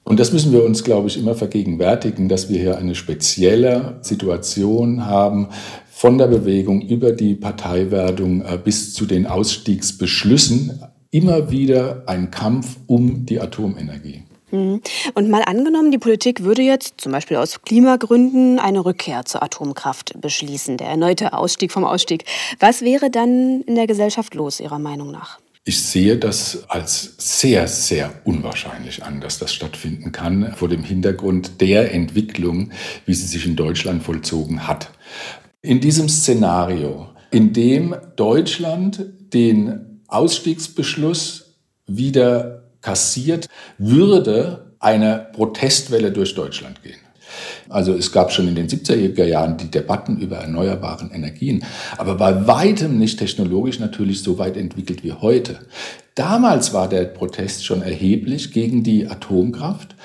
Und 0.04 0.20
das 0.20 0.34
müssen 0.34 0.52
wir 0.52 0.64
uns, 0.64 0.84
glaube 0.84 1.08
ich, 1.08 1.18
immer 1.18 1.36
vergegenwärtigen, 1.36 2.30
dass 2.30 2.50
wir 2.50 2.60
hier 2.60 2.78
eine 2.78 2.96
spezielle 2.96 4.00
Situation 4.02 5.06
haben, 5.06 5.50
von 5.92 6.18
der 6.18 6.28
Bewegung 6.28 6.82
über 6.82 7.12
die 7.12 7.36
Parteiwerdung 7.36 8.42
äh, 8.42 8.58
bis 8.58 8.94
zu 8.94 9.06
den 9.06 9.28
Ausstiegsbeschlüssen, 9.28 10.82
immer 11.12 11.52
wieder 11.52 12.04
ein 12.06 12.32
Kampf 12.32 12.78
um 12.88 13.26
die 13.26 13.40
Atomenergie. 13.42 14.24
Mhm. 14.52 14.82
Und 15.14 15.30
mal 15.30 15.44
angenommen, 15.44 15.92
die 15.92 15.98
Politik 15.98 16.44
würde 16.44 16.62
jetzt 16.62 17.02
zum 17.02 17.12
Beispiel 17.12 17.38
aus 17.38 17.62
Klimagründen 17.64 18.60
eine 18.60 18.86
Rückkehr 18.86 19.26
zur 19.26 19.44
Atomkraft 19.44 20.20
beschließen, 20.20 20.78
der 20.78 20.88
erneute 20.88 21.34
Ausstieg 21.34 21.72
vom 21.72 21.84
Ausstieg. 21.84 22.26
Was 22.60 22.82
wäre 22.82 23.10
dann 23.12 23.62
in 23.62 23.76
der 23.76 23.88
Gesellschaft 23.88 24.36
los, 24.36 24.60
Ihrer 24.60 24.80
Meinung 24.80 25.12
nach? 25.12 25.40
Ich 25.65 25.84
sehe 25.84 26.17
das 26.17 26.69
als 26.69 27.15
sehr, 27.17 27.67
sehr 27.67 28.12
unwahrscheinlich 28.24 29.04
an, 29.04 29.22
dass 29.22 29.39
das 29.39 29.54
stattfinden 29.54 30.12
kann, 30.12 30.54
vor 30.56 30.67
dem 30.67 30.84
Hintergrund 30.84 31.62
der 31.62 31.93
Entwicklung, 31.93 32.72
wie 33.06 33.13
sie 33.13 33.28
sich 33.28 33.45
in 33.45 33.56
Deutschland 33.56 34.02
vollzogen 34.02 34.67
hat. 34.67 34.89
In 35.62 35.80
diesem 35.82 36.10
Szenario, 36.10 37.10
in 37.32 37.54
dem 37.54 37.95
Deutschland 38.15 39.06
den 39.34 40.02
Ausstiegsbeschluss 40.08 41.58
wieder 41.86 42.63
kassiert, 42.82 43.48
würde 43.78 44.76
eine 44.80 45.28
Protestwelle 45.34 46.12
durch 46.12 46.34
Deutschland 46.34 46.82
gehen. 46.82 47.00
Also 47.70 47.94
es 47.94 48.12
gab 48.12 48.32
schon 48.32 48.48
in 48.48 48.56
den 48.56 48.68
70er 48.68 49.26
Jahren 49.26 49.58
die 49.58 49.70
Debatten 49.70 50.18
über 50.18 50.38
erneuerbaren 50.38 51.12
Energien, 51.12 51.63
aber 51.98 52.15
bei 52.15 52.48
weitem 52.48 52.98
nicht 52.98 53.20
technologisch 53.20 53.80
natürlich 53.80 54.24
so 54.24 54.38
weit 54.38 54.58
entwickelt 54.58 55.04
wie 55.04 55.13
heute. 55.13 55.60
Damals 56.15 56.74
war 56.74 56.89
der 56.89 57.06
Protest 57.06 57.65
schon 57.65 57.82
erheblich 57.82 58.52
gegen 58.52 58.84
die 58.84 59.08
Atomkraft. 59.08 59.96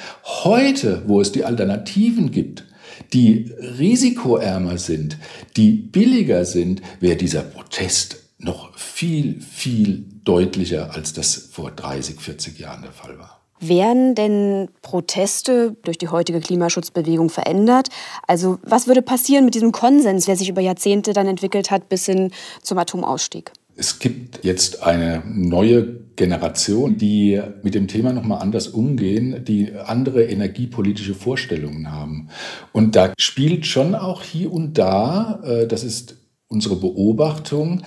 Heute, 0.44 1.02
wo 1.06 1.20
es 1.20 1.32
die 1.32 1.44
Alternativen 1.44 2.30
gibt, 2.30 2.64
die 3.12 3.52
risikoärmer 3.78 4.78
sind, 4.78 5.18
die 5.56 5.72
billiger 5.72 6.44
sind, 6.44 6.82
wäre 7.00 7.16
dieser 7.16 7.42
Protest 7.42 8.18
noch 8.38 8.76
viel, 8.78 9.40
viel 9.40 10.04
deutlicher, 10.24 10.94
als 10.94 11.12
das 11.12 11.34
vor 11.34 11.70
30, 11.70 12.20
40 12.20 12.58
Jahren 12.58 12.82
der 12.82 12.92
Fall 12.92 13.18
war. 13.18 13.43
Werden 13.60 14.14
denn 14.14 14.68
Proteste 14.82 15.76
durch 15.82 15.96
die 15.96 16.08
heutige 16.08 16.40
Klimaschutzbewegung 16.40 17.30
verändert? 17.30 17.88
Also 18.26 18.58
was 18.62 18.86
würde 18.86 19.02
passieren 19.02 19.44
mit 19.44 19.54
diesem 19.54 19.72
Konsens, 19.72 20.26
der 20.26 20.36
sich 20.36 20.48
über 20.48 20.60
Jahrzehnte 20.60 21.12
dann 21.12 21.26
entwickelt 21.26 21.70
hat 21.70 21.88
bis 21.88 22.06
hin 22.06 22.30
zum 22.62 22.78
Atomausstieg? 22.78 23.52
Es 23.76 23.98
gibt 23.98 24.44
jetzt 24.44 24.82
eine 24.82 25.22
neue 25.26 26.04
Generation, 26.14 26.96
die 26.96 27.40
mit 27.62 27.74
dem 27.74 27.88
Thema 27.88 28.12
nochmal 28.12 28.40
anders 28.40 28.68
umgehen, 28.68 29.44
die 29.44 29.72
andere 29.72 30.24
energiepolitische 30.24 31.14
Vorstellungen 31.14 31.90
haben. 31.90 32.28
Und 32.72 32.94
da 32.94 33.12
spielt 33.18 33.66
schon 33.66 33.96
auch 33.96 34.22
hier 34.22 34.52
und 34.52 34.78
da, 34.78 35.40
äh, 35.44 35.66
das 35.66 35.82
ist 35.82 36.16
unsere 36.46 36.76
Beobachtung, 36.76 37.82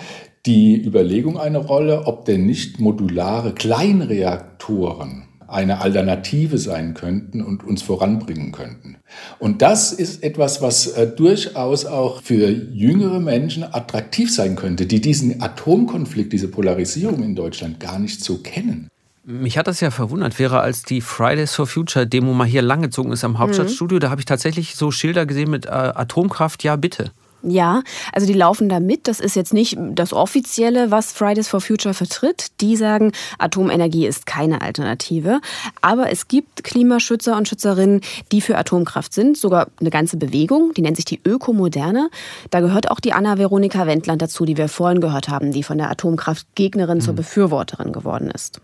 die 0.46 0.82
Überlegung 0.82 1.38
eine 1.38 1.58
Rolle, 1.60 2.06
ob 2.06 2.26
denn 2.26 2.46
nicht 2.46 2.80
modulare 2.80 3.54
Kleinreaktoren 3.54 5.27
eine 5.48 5.82
Alternative 5.82 6.58
sein 6.58 6.94
könnten 6.94 7.42
und 7.42 7.64
uns 7.64 7.82
voranbringen 7.82 8.52
könnten. 8.52 8.98
Und 9.40 9.62
das 9.62 9.92
ist 9.92 10.24
etwas, 10.24 10.62
was 10.62 10.88
äh, 10.88 11.08
durchaus 11.08 11.86
auch 11.86 12.22
für 12.22 12.50
jüngere 12.50 13.20
Menschen 13.20 13.64
attraktiv 13.64 14.34
sein 14.34 14.56
könnte, 14.56 14.86
die 14.86 15.02
diesen 15.02 15.42
Atomkonflikt, 15.42 16.34
diese 16.34 16.50
Polarisierung 16.50 17.24
in 17.24 17.36
Deutschland 17.36 17.80
gar 17.80 18.00
nicht 18.00 18.24
so 18.24 18.40
kennen. 18.40 18.90
Mich 19.30 19.58
hat 19.58 19.68
das 19.68 19.82
ja 19.82 19.92
verwundert, 19.92 20.36
Vera, 20.36 20.62
als 20.62 20.84
die 20.84 21.02
Fridays 21.02 21.54
for 21.54 21.68
Future 21.68 22.08
Demo 22.08 22.34
mal 22.34 22.48
hier 22.48 22.62
langgezogen 22.62 23.12
ist 23.12 23.26
am 23.26 23.40
Hauptstadtstudio, 23.40 23.98
mhm. 23.98 24.00
da 24.00 24.10
habe 24.10 24.22
ich 24.22 24.26
tatsächlich 24.26 24.76
so 24.76 24.90
Schilder 24.90 25.26
gesehen 25.26 25.50
mit 25.50 25.66
äh, 25.66 25.70
Atomkraft, 25.70 26.64
ja 26.64 26.78
bitte. 26.78 27.12
Ja, 27.50 27.82
also 28.12 28.28
die 28.28 28.34
laufen 28.34 28.68
da 28.70 28.80
mit. 28.80 29.08
Das 29.08 29.20
ist 29.20 29.36
jetzt 29.36 29.54
nicht 29.54 29.78
das 29.80 30.12
Offizielle, 30.12 30.92
was 30.92 31.14
Fridays 31.14 31.48
for 31.48 31.62
Future 31.62 31.94
vertritt. 31.94 32.48
Die 32.62 32.76
sagen, 32.76 33.14
Atomenergie 33.40 34.06
ist 34.06 34.26
keine 34.26 34.62
Alternative. 34.62 35.40
Aber 35.82 36.12
es 36.12 36.28
gibt 36.28 36.64
Klimaschützer 36.64 37.38
und 37.38 37.48
Schützerinnen, 37.48 38.02
die 38.32 38.42
für 38.42 38.58
Atomkraft 38.58 39.14
sind. 39.14 39.38
Sogar 39.38 39.68
eine 39.80 39.90
ganze 39.90 40.18
Bewegung, 40.18 40.74
die 40.74 40.82
nennt 40.82 40.98
sich 40.98 41.06
die 41.06 41.22
Ökomoderne. 41.24 42.10
Da 42.50 42.60
gehört 42.60 42.92
auch 42.92 43.00
die 43.00 43.14
Anna-Veronika 43.14 43.88
Wendland 43.88 44.22
dazu, 44.22 44.46
die 44.46 44.58
wir 44.58 44.68
vorhin 44.68 45.00
gehört 45.00 45.30
haben, 45.30 45.52
die 45.52 45.64
von 45.64 45.78
der 45.78 45.90
Atomkraftgegnerin 45.90 46.98
mhm. 46.98 47.02
zur 47.02 47.14
Befürworterin 47.14 47.94
geworden 47.94 48.30
ist. 48.30 48.62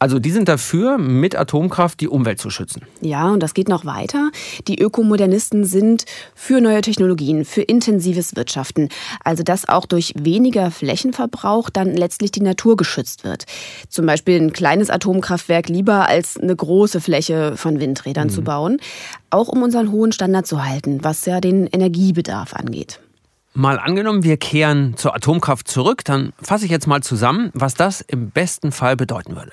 Also 0.00 0.18
die 0.18 0.30
sind 0.30 0.48
dafür, 0.48 0.96
mit 0.96 1.36
Atomkraft 1.36 2.00
die 2.00 2.08
Umwelt 2.08 2.40
zu 2.40 2.48
schützen. 2.48 2.82
Ja, 3.02 3.28
und 3.28 3.42
das 3.42 3.52
geht 3.52 3.68
noch 3.68 3.84
weiter. 3.84 4.30
Die 4.66 4.80
Ökomodernisten 4.80 5.66
sind 5.66 6.06
für 6.34 6.62
neue 6.62 6.80
Technologien, 6.80 7.44
für 7.44 7.60
intensives 7.60 8.34
Wirtschaften. 8.34 8.88
Also 9.22 9.42
dass 9.42 9.68
auch 9.68 9.84
durch 9.84 10.14
weniger 10.18 10.70
Flächenverbrauch 10.70 11.68
dann 11.68 11.94
letztlich 11.94 12.32
die 12.32 12.40
Natur 12.40 12.78
geschützt 12.78 13.24
wird. 13.24 13.44
Zum 13.90 14.06
Beispiel 14.06 14.40
ein 14.40 14.54
kleines 14.54 14.88
Atomkraftwerk 14.88 15.68
lieber 15.68 16.08
als 16.08 16.38
eine 16.38 16.56
große 16.56 17.02
Fläche 17.02 17.58
von 17.58 17.78
Windrädern 17.78 18.28
mhm. 18.28 18.32
zu 18.32 18.42
bauen. 18.42 18.78
Auch 19.28 19.48
um 19.48 19.62
unseren 19.62 19.92
hohen 19.92 20.12
Standard 20.12 20.46
zu 20.46 20.64
halten, 20.64 21.00
was 21.02 21.26
ja 21.26 21.42
den 21.42 21.66
Energiebedarf 21.66 22.54
angeht. 22.54 23.00
Mal 23.52 23.78
angenommen, 23.80 24.22
wir 24.22 24.36
kehren 24.36 24.96
zur 24.96 25.14
Atomkraft 25.14 25.66
zurück, 25.66 26.04
dann 26.04 26.32
fasse 26.40 26.64
ich 26.64 26.70
jetzt 26.70 26.86
mal 26.86 27.02
zusammen, 27.02 27.50
was 27.52 27.74
das 27.74 28.00
im 28.00 28.30
besten 28.30 28.70
Fall 28.70 28.96
bedeuten 28.96 29.34
würde. 29.34 29.52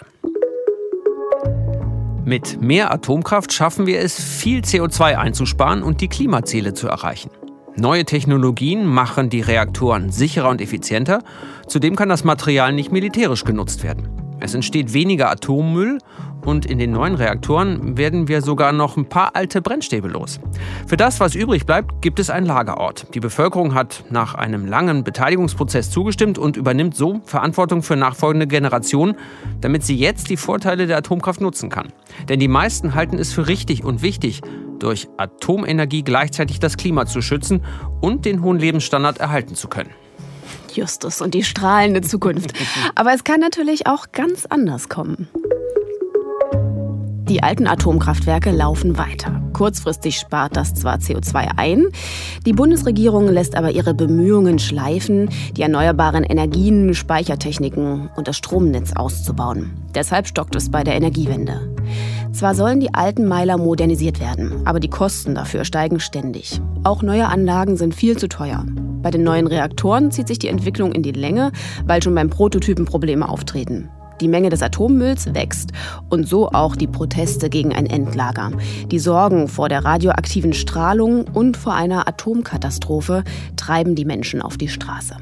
Mit 2.28 2.62
mehr 2.62 2.92
Atomkraft 2.92 3.54
schaffen 3.54 3.86
wir 3.86 4.02
es, 4.02 4.22
viel 4.22 4.60
CO2 4.60 5.16
einzusparen 5.16 5.82
und 5.82 6.02
die 6.02 6.10
Klimaziele 6.10 6.74
zu 6.74 6.90
erreichen. 6.90 7.30
Neue 7.78 8.04
Technologien 8.04 8.86
machen 8.86 9.30
die 9.30 9.40
Reaktoren 9.40 10.12
sicherer 10.12 10.50
und 10.50 10.60
effizienter. 10.60 11.24
Zudem 11.68 11.96
kann 11.96 12.10
das 12.10 12.26
Material 12.26 12.74
nicht 12.74 12.92
militärisch 12.92 13.46
genutzt 13.46 13.82
werden. 13.82 14.10
Es 14.42 14.54
entsteht 14.54 14.92
weniger 14.92 15.32
Atommüll 15.32 16.00
und 16.48 16.66
in 16.66 16.80
den 16.80 16.94
neuen 16.94 17.16
Reaktoren 17.16 17.98
werden 17.98 18.30
wir 18.30 18.42
sogar 18.42 18.72
noch 18.72 18.96
ein 18.96 19.10
paar 19.10 19.36
alte 19.36 19.62
Brennstäbe 19.62 20.08
los. 20.08 20.40
Für 20.88 20.96
das, 20.96 21.20
was 21.20 21.36
übrig 21.36 21.66
bleibt, 21.66 22.02
gibt 22.02 22.20
es 22.20 22.30
einen 22.30 22.46
Lagerort. 22.46 23.14
Die 23.14 23.20
Bevölkerung 23.20 23.74
hat 23.74 24.06
nach 24.10 24.34
einem 24.34 24.66
langen 24.66 25.04
Beteiligungsprozess 25.04 25.92
zugestimmt 25.92 26.38
und 26.38 26.56
übernimmt 26.56 26.96
so 26.96 27.20
Verantwortung 27.26 27.84
für 27.84 27.98
nachfolgende 27.98 28.48
Generationen, 28.48 29.18
damit 29.60 29.84
sie 29.84 29.98
jetzt 29.98 30.30
die 30.30 30.38
Vorteile 30.38 30.88
der 30.88 30.96
Atomkraft 31.00 31.42
nutzen 31.42 31.70
kann. 31.70 31.90
Denn 32.30 32.40
die 32.40 32.48
meisten 32.48 32.96
halten 32.96 33.20
es 33.20 33.34
für 33.34 33.50
richtig 33.50 33.84
und 33.84 34.02
wichtig, 34.02 34.40
durch 34.80 35.10
Atomenergie 35.18 36.04
gleichzeitig 36.04 36.60
das 36.60 36.78
Klima 36.78 37.08
zu 37.08 37.22
schützen 37.22 37.62
und 38.00 38.24
den 38.24 38.42
hohen 38.42 38.58
Lebensstandard 38.58 39.18
erhalten 39.18 39.56
zu 39.56 39.68
können. 39.68 39.90
Justus 40.74 41.22
und 41.22 41.34
die 41.34 41.44
strahlende 41.44 42.00
Zukunft. 42.00 42.54
Aber 42.96 43.14
es 43.14 43.26
kann 43.26 43.42
natürlich 43.42 43.86
auch 43.86 44.14
ganz 44.14 44.46
anders 44.46 44.88
kommen. 44.88 45.28
Die 47.30 47.44
alten 47.44 47.68
Atomkraftwerke 47.68 48.52
laufen 48.52 48.98
weiter. 48.98 49.42
Kurzfristig 49.52 50.18
spart 50.18 50.56
das 50.56 50.74
zwar 50.74 50.98
CO2 50.98 51.58
ein, 51.58 51.88
die 52.46 52.54
Bundesregierung 52.54 53.28
lässt 53.28 53.58
aber 53.58 53.72
ihre 53.72 53.94
Bemühungen 53.94 54.60
schleifen, 54.60 55.30
die 55.58 55.62
erneuerbaren 55.62 56.24
Energien, 56.24 56.94
Speichertechniken 56.94 58.10
und 58.16 58.30
das 58.30 58.38
Stromnetz 58.38 58.94
auszubauen. 58.94 59.74
Deshalb 59.94 60.28
stockt 60.28 60.56
es 60.56 60.72
bei 60.72 60.86
der 60.86 60.96
Energiewende. 60.96 61.76
Zwar 62.32 62.56
sollen 62.56 62.80
die 62.80 62.94
alten 62.94 63.28
Meiler 63.28 63.58
modernisiert 63.58 64.22
werden, 64.22 64.62
aber 64.66 64.80
die 64.80 64.90
Kosten 64.90 65.36
dafür 65.36 65.66
steigen 65.66 66.00
ständig. 66.00 66.62
Auch 66.86 67.02
neue 67.02 67.28
Anlagen 67.28 67.76
sind 67.76 67.94
viel 67.94 68.16
zu 68.18 68.30
teuer. 68.30 68.66
Bei 69.02 69.12
den 69.12 69.24
neuen 69.24 69.48
Reaktoren 69.48 70.12
zieht 70.12 70.30
sich 70.30 70.40
die 70.40 70.48
Entwicklung 70.48 70.94
in 70.94 71.04
die 71.04 71.12
Länge, 71.12 71.52
weil 71.86 72.02
schon 72.02 72.16
beim 72.16 72.30
Prototypen 72.30 72.86
Probleme 72.86 73.28
auftreten. 73.28 73.90
Die 74.22 74.28
Menge 74.28 74.50
des 74.50 74.62
Atommülls 74.62 75.34
wächst 75.34 75.72
und 76.10 76.28
so 76.28 76.50
auch 76.50 76.76
die 76.76 76.88
Proteste 76.88 77.50
gegen 77.50 77.74
ein 77.74 77.86
Endlager. 77.86 78.52
Die 78.92 79.00
Sorgen 79.00 79.48
vor 79.48 79.70
der 79.70 79.86
radioaktiven 79.86 80.54
Strahlung 80.54 81.26
und 81.28 81.58
vor 81.58 81.74
einer 81.74 82.08
Atomkatastrophe 82.08 83.24
treiben 83.56 83.96
die 83.96 84.06
Menschen 84.06 84.42
auf 84.42 84.58
die 84.58 84.70
Straße. 84.70 85.18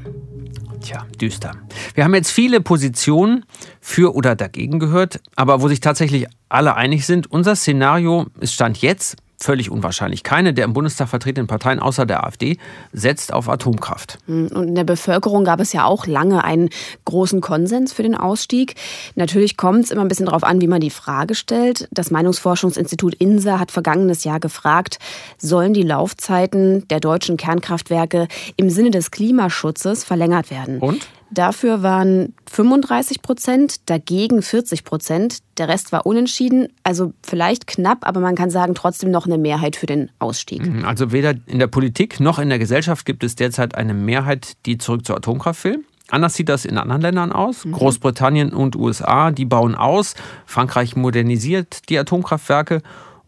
Tja, 0.80 1.04
düster. 1.20 1.52
Wir 1.94 2.04
haben 2.04 2.14
jetzt 2.14 2.30
viele 2.30 2.60
Positionen 2.60 3.44
für 3.80 4.14
oder 4.14 4.36
dagegen 4.36 4.78
gehört, 4.78 5.20
aber 5.34 5.60
wo 5.60 5.68
sich 5.68 5.80
tatsächlich 5.80 6.26
alle 6.48 6.76
einig 6.76 7.06
sind, 7.06 7.30
unser 7.30 7.56
Szenario 7.56 8.26
ist 8.40 8.54
Stand 8.54 8.78
jetzt 8.82 9.16
völlig 9.38 9.70
unwahrscheinlich. 9.70 10.22
Keine 10.22 10.54
der 10.54 10.64
im 10.64 10.72
Bundestag 10.72 11.08
vertretenen 11.08 11.46
Parteien 11.46 11.78
außer 11.78 12.06
der 12.06 12.24
AfD 12.24 12.58
setzt 12.92 13.32
auf 13.32 13.48
Atomkraft. 13.48 14.18
Hm, 14.26 14.48
und 14.48 14.68
in 14.68 14.74
der 14.74 14.84
Bevölkerung 14.84 15.44
gab 15.44 15.60
es 15.60 15.72
ja 15.72 15.84
auch 15.84 16.06
lange 16.06 16.44
einen 16.44 16.70
großen 17.04 17.40
Konsens 17.40 17.92
für 17.92 18.02
den 18.02 18.14
Ausstieg. 18.14 18.74
Natürlich 19.14 19.56
kommt 19.56 19.84
es 19.84 19.90
immer 19.90 20.02
ein 20.02 20.08
bisschen 20.08 20.26
darauf 20.26 20.44
an, 20.44 20.60
wie 20.60 20.66
man 20.66 20.80
die 20.80 20.90
Frage 20.90 21.34
stellt. 21.34 21.88
Das 21.90 22.10
Meinungsforschungsinstitut 22.10 23.14
INSA 23.14 23.58
hat 23.58 23.70
vergangenes 23.70 24.24
Jahr 24.24 24.40
gefragt, 24.40 24.98
sollen 25.38 25.72
die 25.72 25.82
Laufzeiten 25.82 26.86
der 26.88 27.00
deutschen 27.00 27.36
Kernkraftwerke 27.36 28.28
im 28.56 28.70
Sinne 28.70 28.90
des 28.90 29.10
Klimaschutzes 29.10 30.04
verlängert 30.04 30.50
werden? 30.50 30.78
Und? 30.78 31.08
Dafür 31.30 31.82
waren 31.82 32.34
35 32.50 33.20
Prozent, 33.20 33.88
dagegen 33.90 34.42
40 34.42 34.84
Prozent. 34.84 35.38
Der 35.58 35.68
Rest 35.68 35.92
war 35.92 36.06
unentschieden. 36.06 36.68
Also 36.84 37.12
vielleicht 37.22 37.66
knapp, 37.66 38.06
aber 38.06 38.20
man 38.20 38.36
kann 38.36 38.50
sagen, 38.50 38.74
trotzdem 38.74 39.10
noch 39.10 39.26
eine 39.26 39.38
Mehrheit 39.38 39.76
für 39.76 39.86
den 39.86 40.10
Ausstieg. 40.18 40.64
Mhm, 40.64 40.84
also 40.84 41.12
weder 41.12 41.34
in 41.46 41.58
der 41.58 41.66
Politik 41.66 42.20
noch 42.20 42.38
in 42.38 42.48
der 42.48 42.58
Gesellschaft 42.58 43.04
gibt 43.04 43.24
es 43.24 43.34
derzeit 43.34 43.74
eine 43.74 43.94
Mehrheit, 43.94 44.52
die 44.66 44.78
zurück 44.78 45.04
zur 45.04 45.16
Atomkraft 45.16 45.64
will. 45.64 45.84
Anders 46.08 46.34
sieht 46.34 46.48
das 46.48 46.64
in 46.64 46.78
anderen 46.78 47.02
Ländern 47.02 47.32
aus. 47.32 47.64
Mhm. 47.64 47.72
Großbritannien 47.72 48.52
und 48.52 48.76
USA, 48.76 49.32
die 49.32 49.44
bauen 49.44 49.74
aus. 49.74 50.14
Frankreich 50.44 50.94
modernisiert 50.94 51.88
die 51.88 51.98
Atomkraftwerke. 51.98 52.82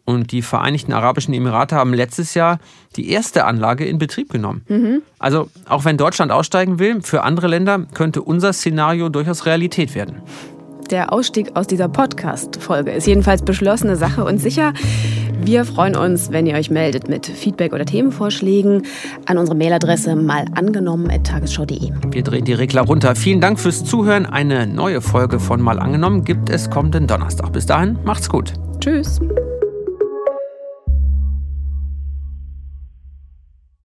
Und 0.09 0.33
die 0.33 0.41
Vereinigten 0.41 0.95
Arabischen 0.95 1.35
Emirate 1.35 1.77
haben 1.77 1.93
letztes 1.93 2.33
Jahr 2.33 2.61
die 2.97 3.11
erste 3.11 3.45
Anlage 3.45 3.85
in 3.85 3.99
Betrieb 3.99 4.31
genommen. 4.31 4.65
Mhm. 4.67 5.03
Also 5.19 5.51
auch 5.69 5.85
wenn 5.85 5.99
Deutschland 5.99 6.33
aussteigen 6.33 6.79
will, 6.79 7.03
für 7.03 7.25
andere 7.25 7.47
Länder 7.47 7.81
könnte 7.93 8.23
unser 8.23 8.55
Szenario 8.55 9.11
durchaus 9.11 9.45
Realität 9.45 9.95
werden. 9.95 10.23
Der 10.91 11.13
Ausstieg 11.13 11.51
aus 11.57 11.67
dieser 11.67 11.91
Podcast-Folge 11.91 12.91
ist 12.93 13.07
jedenfalls 13.07 13.43
beschlossene 13.43 13.97
Sache 13.97 14.25
und 14.25 14.39
sicher. 14.39 14.73
Wir 15.43 15.67
freuen 15.67 15.95
uns, 15.95 16.33
wenn 16.33 16.47
ihr 16.47 16.55
euch 16.55 16.71
meldet 16.71 17.11
mit 17.11 17.27
Feedback 17.27 17.75
oder 17.75 17.85
Themenvorschlägen 17.85 18.85
an 19.27 19.37
unsere 19.37 19.59
Mailadresse 19.59 20.17
malangenommen.tagesschau.de. 20.17 21.93
Wir 22.11 22.23
drehen 22.23 22.47
die 22.47 22.55
Regler 22.55 22.81
runter. 22.81 23.15
Vielen 23.15 23.43
Dank 23.43 23.61
fürs 23.61 23.85
Zuhören. 23.85 24.25
Eine 24.25 24.67
neue 24.67 25.03
Folge 25.03 25.39
von 25.39 25.61
Mal 25.61 25.79
angenommen 25.79 26.25
gibt 26.25 26.49
es 26.49 26.71
kommenden 26.71 27.07
Donnerstag. 27.07 27.53
Bis 27.53 27.67
dahin, 27.67 27.99
macht's 28.05 28.31
gut. 28.31 28.55
Tschüss. 28.81 29.21